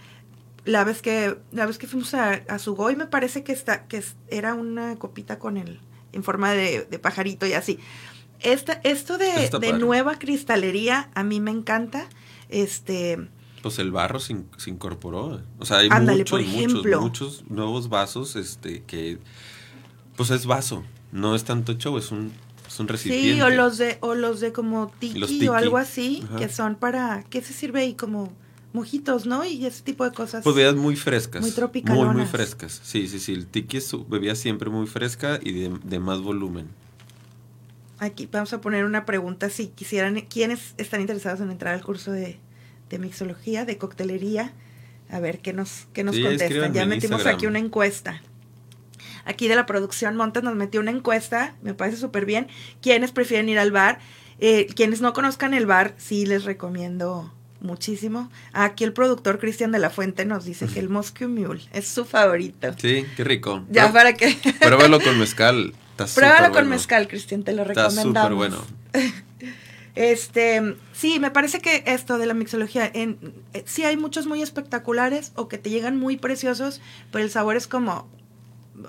[0.64, 4.03] la vez que la vez que fuimos a, a Sugoi, me parece que está que
[4.28, 5.80] era una copita con el
[6.12, 7.78] en forma de, de pajarito y así.
[8.40, 12.09] Esta, esto de, de nueva cristalería a mí me encanta.
[12.49, 13.28] Este,
[13.62, 15.40] Pues el barro se, in- se incorporó.
[15.59, 17.01] O sea, hay Ándale, muchos, por ejemplo.
[17.01, 19.18] muchos, muchos nuevos vasos, este, que,
[20.16, 20.84] pues es vaso.
[21.12, 22.32] No es tanto show, es un,
[22.72, 23.34] es un recipiente.
[23.34, 26.36] sí, o los de o los de como tiki, Los o algo así, Ajá.
[26.38, 28.32] que son para ¿qué se sirve ahí como
[28.72, 29.44] mojitos, ¿no?
[29.44, 30.42] Y ese tipo de cosas.
[30.44, 31.42] Pues bebidas muy frescas.
[31.42, 32.16] Muy Muy, tropicalonas.
[32.16, 32.80] muy frescas.
[32.82, 33.32] Sí, sí, sí.
[33.34, 36.68] El tiki es su bebida siempre muy fresca y de, de más volumen.
[37.98, 42.10] Aquí vamos a poner una pregunta si quisieran, ¿quiénes están interesados en entrar al curso
[42.10, 42.38] de,
[42.90, 44.52] de mixología, de coctelería?
[45.08, 46.72] A ver qué nos, qué nos Sí, contestan.
[46.72, 47.36] Ya metimos Instagram.
[47.36, 48.22] aquí una encuesta.
[49.24, 52.48] Aquí de la producción Montes nos metió una encuesta, me parece súper bien.
[52.80, 53.98] ¿Quiénes prefieren ir al bar?
[54.38, 58.30] Eh, quienes no conozcan el bar, sí les recomiendo muchísimo.
[58.52, 62.04] Aquí el productor Cristian de la Fuente nos dice que el Moscow Mule es su
[62.04, 62.74] favorito.
[62.76, 63.64] Sí, qué rico.
[63.70, 64.36] Ya para que...
[64.60, 65.72] Pruébalo con mezcal.
[65.92, 66.70] Está Pruébalo con bueno.
[66.70, 68.22] mezcal, Cristian, te lo Está recomendamos.
[68.22, 68.64] súper bueno.
[69.94, 73.18] Este, sí, me parece que esto de la mixología, en,
[73.52, 77.56] eh, sí hay muchos muy espectaculares o que te llegan muy preciosos, pero el sabor
[77.56, 78.08] es como,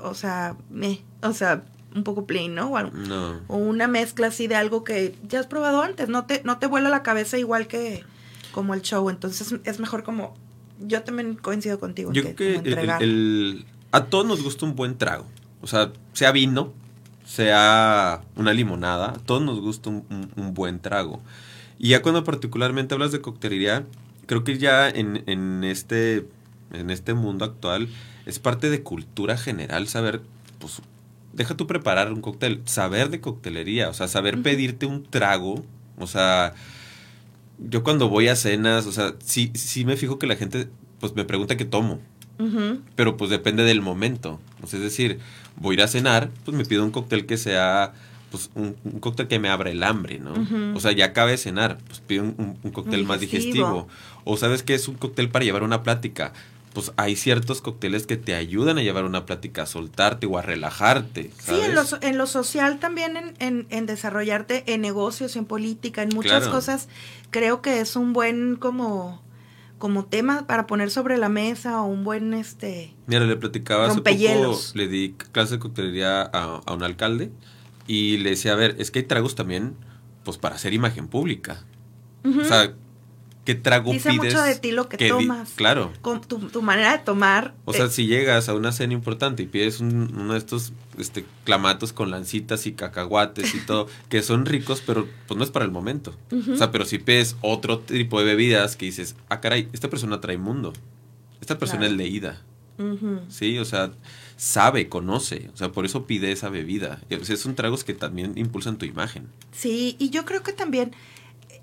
[0.01, 1.63] o sea, meh, o sea,
[1.95, 2.69] un poco plain, ¿no?
[2.71, 3.39] O, algo- No.
[3.47, 6.67] o una mezcla así de algo que ya has probado antes, no te, no te
[6.67, 8.03] vuela la cabeza igual que
[8.51, 10.35] como el show, entonces es mejor como,
[10.79, 12.11] yo también coincido contigo.
[12.13, 15.25] Yo que creo que el, el- a todos nos gusta un buen trago.
[15.61, 16.73] O sea, sea vino,
[17.25, 21.21] sea una limonada, a todos nos gusta un, un- un buen trago.
[21.79, 23.85] Y ya cuando particularmente hablas de coctelería,
[24.25, 26.27] creo que ya en, en este,
[26.71, 27.89] en este mundo actual
[28.25, 30.21] es parte de cultura general saber,
[30.59, 30.81] pues,
[31.33, 35.63] deja tú preparar un cóctel, saber de coctelería, o sea, saber pedirte un trago,
[35.97, 36.53] o sea,
[37.59, 40.67] yo cuando voy a cenas, o sea, sí, sí me fijo que la gente,
[40.99, 41.99] pues, me pregunta qué tomo
[42.95, 44.39] pero pues depende del momento.
[44.63, 45.19] O sea, es decir,
[45.55, 47.93] voy a ir a cenar, pues me pido un cóctel que sea,
[48.31, 50.33] pues un, un cóctel que me abra el hambre, ¿no?
[50.75, 53.67] O sea, ya acabé de cenar, pues pido un, un- un cóctel más digestivo.
[53.67, 53.87] digestivo.
[54.23, 56.33] O sabes que es un cóctel para llevar una plática.
[56.73, 60.41] Pues hay ciertos cócteles que te ayudan a llevar una plática, a soltarte o a
[60.41, 61.29] relajarte.
[61.39, 66.01] Sí, en lo, en lo social también, en, en- en desarrollarte en negocios, en política,
[66.01, 66.51] en muchas Claro.
[66.51, 66.87] cosas,
[67.29, 69.21] creo que es un buen como,
[69.77, 74.01] como tema para poner sobre la mesa o un buen este Mira, le platicaba hace
[74.01, 77.31] poco, le di clase de coctelería a, a un alcalde
[77.85, 79.75] y le decía, a ver, es que hay tragos también,
[80.23, 81.65] pues para hacer imagen pública.
[82.25, 82.73] O sea,
[83.45, 84.23] ¿qué trago Dice pides?
[84.33, 85.51] mucho de ti lo que tomas.
[85.55, 85.91] claro.
[86.01, 87.53] con tu, tu manera de tomar.
[87.65, 90.73] O sea, eh, si llegas a una cena importante y pides un- uno de estos
[90.97, 95.49] este, clamatos con lancitas y cacahuates y todo, que son ricos, pero pues no es
[95.51, 96.15] para el momento.
[96.51, 100.21] O sea, pero si pides otro tipo de bebidas que dices, ah, caray, esta persona
[100.21, 100.71] trae mundo.
[101.41, 101.91] Esta persona Claro.
[101.93, 102.41] es leída.
[103.29, 103.91] Sí, o sea,
[104.35, 106.99] sabe, conoce, o sea, por eso pide esa bebida.
[107.21, 109.27] O sea, son tragos que también impulsan tu imagen.
[109.51, 110.91] Sí, y yo creo que también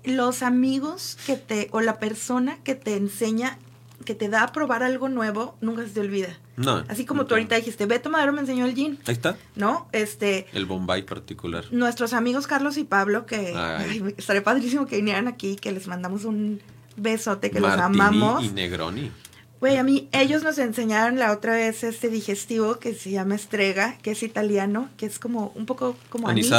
[0.03, 3.57] los amigos que te, o la persona que te enseña,
[4.05, 6.37] que te da a probar algo nuevo, nunca se te olvida.
[6.57, 6.83] No.
[6.87, 7.35] Así como tú nunca.
[7.35, 9.87] ahorita dijiste, Beto Madero me enseñó el gin, Ahí está, ¿no?
[9.91, 11.65] Este, el Bombay particular.
[11.71, 14.01] nuestros amigos Carlos y Pablo, que Ay.
[14.03, 16.61] ay, estaría padrísimo que vinieran aquí, que les mandamos un
[16.97, 18.43] besote, que Martini los amamos.
[18.43, 19.11] y Negroni.
[19.59, 23.95] Güey, a mí, ellos nos enseñaron la otra vez este digestivo que se llama Estrega,
[24.01, 26.51] que es italiano, que es como un poco como anís,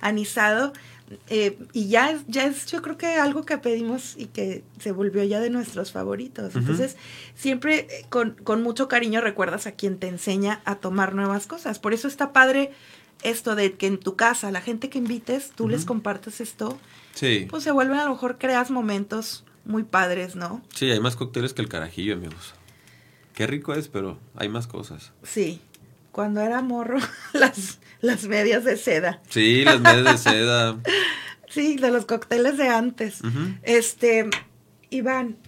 [0.00, 0.72] Anisado.
[1.28, 4.92] Eh, y ya es, ya es, yo creo que algo que pedimos y que se
[4.92, 6.54] volvió ya de nuestros favoritos.
[6.54, 6.96] Entonces,
[7.34, 11.78] siempre eh, con, con mucho cariño recuerdas a quien te enseña a tomar nuevas cosas.
[11.78, 12.72] Por eso está padre
[13.22, 16.78] esto de que en tu casa, la gente que invites, tú les compartes esto,
[17.14, 17.46] Sí.
[17.50, 20.62] pues se vuelven a lo mejor creas momentos muy padres, ¿no?
[20.74, 22.54] Sí, hay más cócteles que el carajillo, amigos.
[23.34, 25.12] Qué rico es, pero hay más cosas.
[25.24, 25.60] Sí,
[26.12, 26.98] cuando era morro,
[27.32, 29.20] las, las medias de seda.
[29.28, 30.78] Sí, las medias de seda.
[31.50, 33.20] Sí, de los cócteles de antes.
[33.62, 34.28] Este,
[34.90, 35.38] Iván,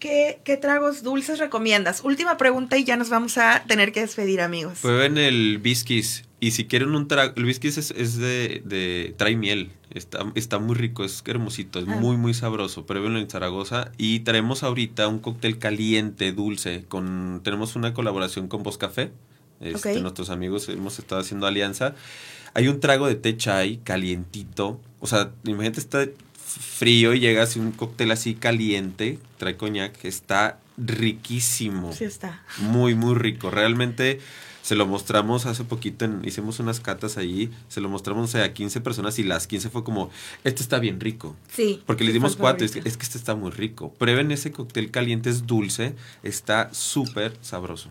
[0.00, 2.02] ¿qué, ¿qué tragos dulces recomiendas?
[2.04, 4.80] Última pregunta y ya nos vamos a tener que despedir, amigos.
[4.82, 6.24] Prueben el Bisquis.
[6.40, 9.70] Y si quieren un trago, el Bisquis es, es de, de, trae miel.
[9.90, 11.96] Está, está muy rico, es hermosito, es Ah.
[11.96, 12.84] muy, muy sabroso.
[12.84, 13.92] Pruébenlo en Zaragoza.
[13.96, 16.84] Y traemos ahorita un cóctel caliente, dulce.
[16.88, 19.12] con Tenemos una colaboración con Vos Café.
[19.60, 20.00] Este.
[20.00, 21.94] Nuestros amigos hemos estado haciendo alianza.
[22.54, 24.80] Hay un trago de té chai calientito.
[25.00, 26.06] O sea, imagínate, está
[26.44, 31.92] frío y llega así un cóctel así caliente, trae coñac, está riquísimo.
[31.92, 32.42] Sí está.
[32.58, 33.50] Muy, muy rico.
[33.50, 34.20] Realmente
[34.62, 38.80] se lo mostramos hace poquito, en- hicimos unas catas allí, se lo mostramos a 15
[38.80, 40.10] personas y las 15 fue como,
[40.42, 41.36] este está bien rico.
[41.52, 41.82] Sí.
[41.86, 43.92] Porque les dimos cuatro, es que, es que este está muy rico.
[43.94, 45.94] Prueben ese cóctel caliente, es dulce,
[46.24, 47.90] está súper sabroso.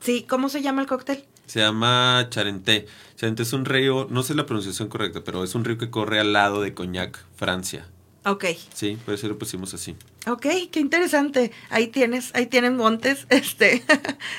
[0.00, 1.24] Sí, ¿cómo se llama el cóctel?
[1.46, 2.86] Se llama Charenté.
[3.16, 6.20] Charenté es un río, no sé la pronunciación correcta, pero es un río que corre
[6.20, 7.86] al lado de Cognac, Francia.
[8.24, 8.44] Ok.
[8.74, 9.96] Sí, por eso lo pusimos así.
[10.28, 11.52] Ok, qué interesante.
[11.70, 13.82] Ahí tienes, ahí tienen montes, este,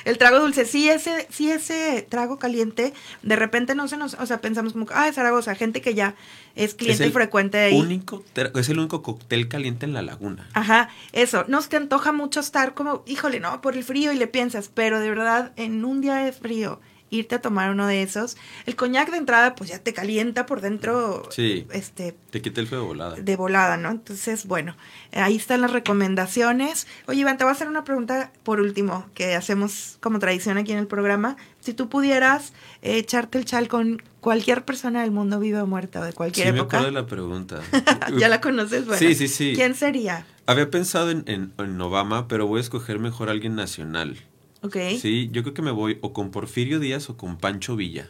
[0.04, 0.64] el trago dulce.
[0.64, 4.86] Sí, ese, sí, ese trago caliente, de repente no se nos, o sea, pensamos como,
[4.92, 6.14] ah, es Zaragoza, gente que ya
[6.54, 7.80] es cliente es frecuente de ahí.
[7.80, 8.24] Único,
[8.54, 10.48] es el único cóctel caliente en la laguna.
[10.52, 14.16] Ajá, eso, no se te antoja mucho estar como, híjole, no, por el frío y
[14.16, 16.80] le piensas, pero de verdad, en un día de frío,
[17.10, 18.36] irte a tomar uno de esos,
[18.66, 21.66] el coñac de entrada, pues ya te calienta por dentro, Sí.
[21.72, 23.16] este, Te quita el feo de volada.
[23.16, 23.90] de volada, ¿no?
[23.90, 24.76] Entonces, bueno,
[25.12, 26.86] ahí están las recomendaciones.
[27.06, 30.72] Oye, Iván, te voy a hacer una pregunta por último, que hacemos como tradición aquí
[30.72, 31.36] en el programa.
[31.60, 32.52] Si tú pudieras
[32.82, 36.16] eh, echarte el chal con cualquier persona del mundo, viva o muerta, o de Sí,
[36.16, 37.60] cualquier me época, acuerdo de la pregunta.
[38.18, 38.98] ya la conoces, bueno.
[38.98, 39.52] Sí, sí, sí.
[39.54, 40.26] ¿Quién sería?
[40.46, 44.16] Había pensado en, en- en Obama, pero voy a escoger mejor a alguien nacional.
[44.62, 44.76] Ok.
[45.00, 48.08] Sí, yo creo que me voy o con Porfirio Díaz o con Pancho Villa.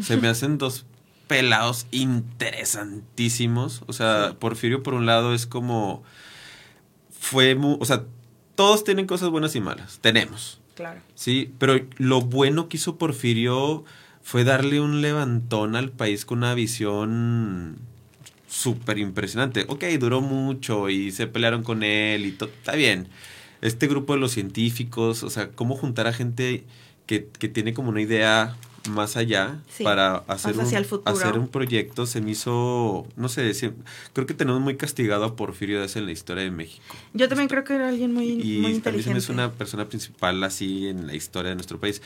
[0.00, 0.86] Se me hacen dos
[1.26, 3.82] pelados interesantísimos.
[3.86, 6.02] O sea, Porfirio por un lado es como...
[7.10, 7.76] Fue muy...
[7.80, 8.04] O sea,
[8.54, 9.98] todos tienen cosas buenas y malas.
[10.00, 10.60] Tenemos.
[10.74, 11.00] Claro.
[11.14, 13.84] Sí, pero lo bueno que hizo Porfirio
[14.22, 17.78] fue darle un levantón al país con una visión
[18.48, 19.64] súper impresionante.
[19.68, 22.48] Ok, duró mucho y se pelearon con él y todo.
[22.48, 23.08] Está bien.
[23.60, 26.64] Este grupo de los científicos, o sea, cómo juntar a gente
[27.06, 28.56] que, que tiene como una idea
[28.88, 30.66] más allá Sí, para hacer un,
[31.04, 33.52] hacer un proyecto se me hizo, no sé,
[34.12, 36.94] creo que tenemos muy castigado a Porfirio Díaz en la historia de México.
[37.12, 39.18] Yo también creo que era alguien muy, Y muy inteligente.
[39.18, 42.02] es una persona principal así en la historia de nuestro país.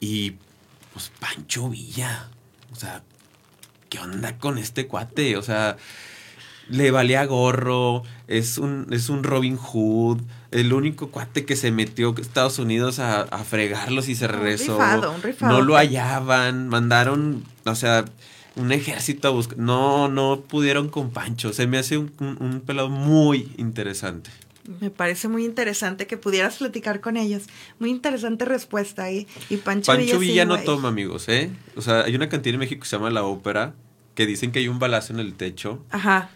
[0.00, 0.34] Y
[0.92, 2.30] pues Pancho Villa,
[2.72, 3.02] o sea,
[3.88, 5.36] ¿qué onda con este cuate?
[5.36, 5.76] O sea,
[6.68, 10.22] le valía gorro, es un, es un Robin Hood,
[10.54, 14.72] el único cuate que se metió a Estados Unidos a, a fregarlos y se regresó.
[14.78, 15.52] rifado, un rifado.
[15.52, 18.04] No lo hallaban, mandaron, o sea,
[18.56, 19.58] un ejército a buscar.
[19.58, 21.52] No, no pudieron con Pancho.
[21.52, 24.30] Se me hace un, un- un pelado muy interesante.
[24.80, 27.42] Me parece muy interesante que pudieras platicar con ellos.
[27.78, 29.26] Muy interesante respuesta ahí.
[29.50, 31.50] Y Pancho, Pancho Villa, Villa no toma, amigos, ¿eh?
[31.76, 33.74] O sea, hay una cantina en México que se llama La Ópera,
[34.14, 36.30] que dicen que hay un balazo en el techo, Ajá.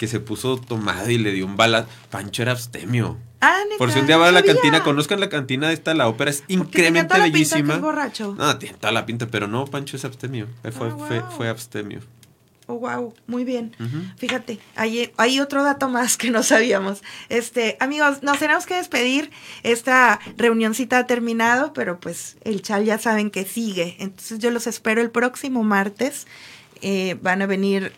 [0.00, 1.86] Que se puso tomado y le dio un balazo.
[2.08, 3.18] Pancho era abstemio.
[3.42, 4.54] Ah, neta, Por si un día van a la sabía.
[4.54, 7.74] cantina, conozcan la cantina de esta, La Ópera, es increíblemente toda la pinta que bellísima.
[7.74, 8.34] es borracho.
[8.38, 10.46] No, tiene toda la pinta, pero no, Pancho es abstemio.
[10.72, 11.30] Fue, Ah, fue, wow.
[11.36, 12.00] fue abstemio.
[12.66, 13.76] Oh, wow, muy bien.
[14.16, 17.02] Fíjate, hay, hay otro dato más que no sabíamos.
[17.28, 19.30] Este, amigos, nos tenemos que despedir.
[19.64, 23.96] Esta reunioncita ha terminado, pero pues el chal ya saben que sigue.
[23.98, 26.26] Entonces yo los espero el próximo martes.
[26.80, 27.92] Eh, van a venir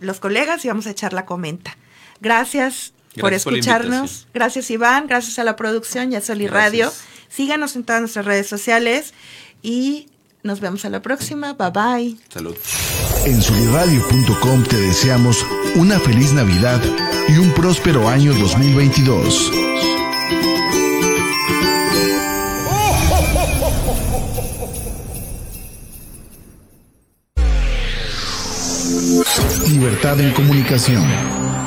[0.00, 1.76] los colegas y vamos a echar la comenta.
[2.20, 4.26] Gracias, por Gracias por la escucharnos.
[4.34, 6.64] gracias Iván, gracias a la producción y a Soli Gracias.
[6.64, 6.92] Radio.
[7.28, 9.12] Síganos en todas nuestras redes sociales
[9.62, 10.08] y
[10.42, 11.54] nos vemos a la próxima.
[11.54, 12.16] Bye bye.
[12.32, 12.56] Salud.
[13.24, 15.44] En soliradio.com te deseamos
[15.74, 16.80] una feliz Navidad
[17.28, 19.65] y un próspero año 2022.
[29.86, 31.04] Libertad en comunicación.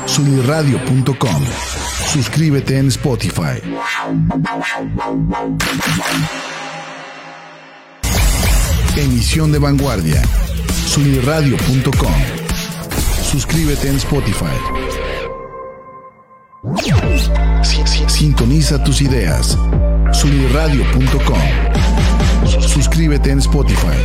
[0.04, 1.42] Soliradio.com.
[2.12, 3.62] Suscríbete en Spotify.
[8.96, 10.20] Emisión de vanguardia.
[10.86, 12.12] Soliradio.com.
[13.22, 14.44] Suscríbete en Spotify.
[17.62, 19.56] Si- si- Sintoniza tus ideas.
[20.12, 21.40] Soliradio.com.
[22.68, 23.96] Suscríbete en Spotify.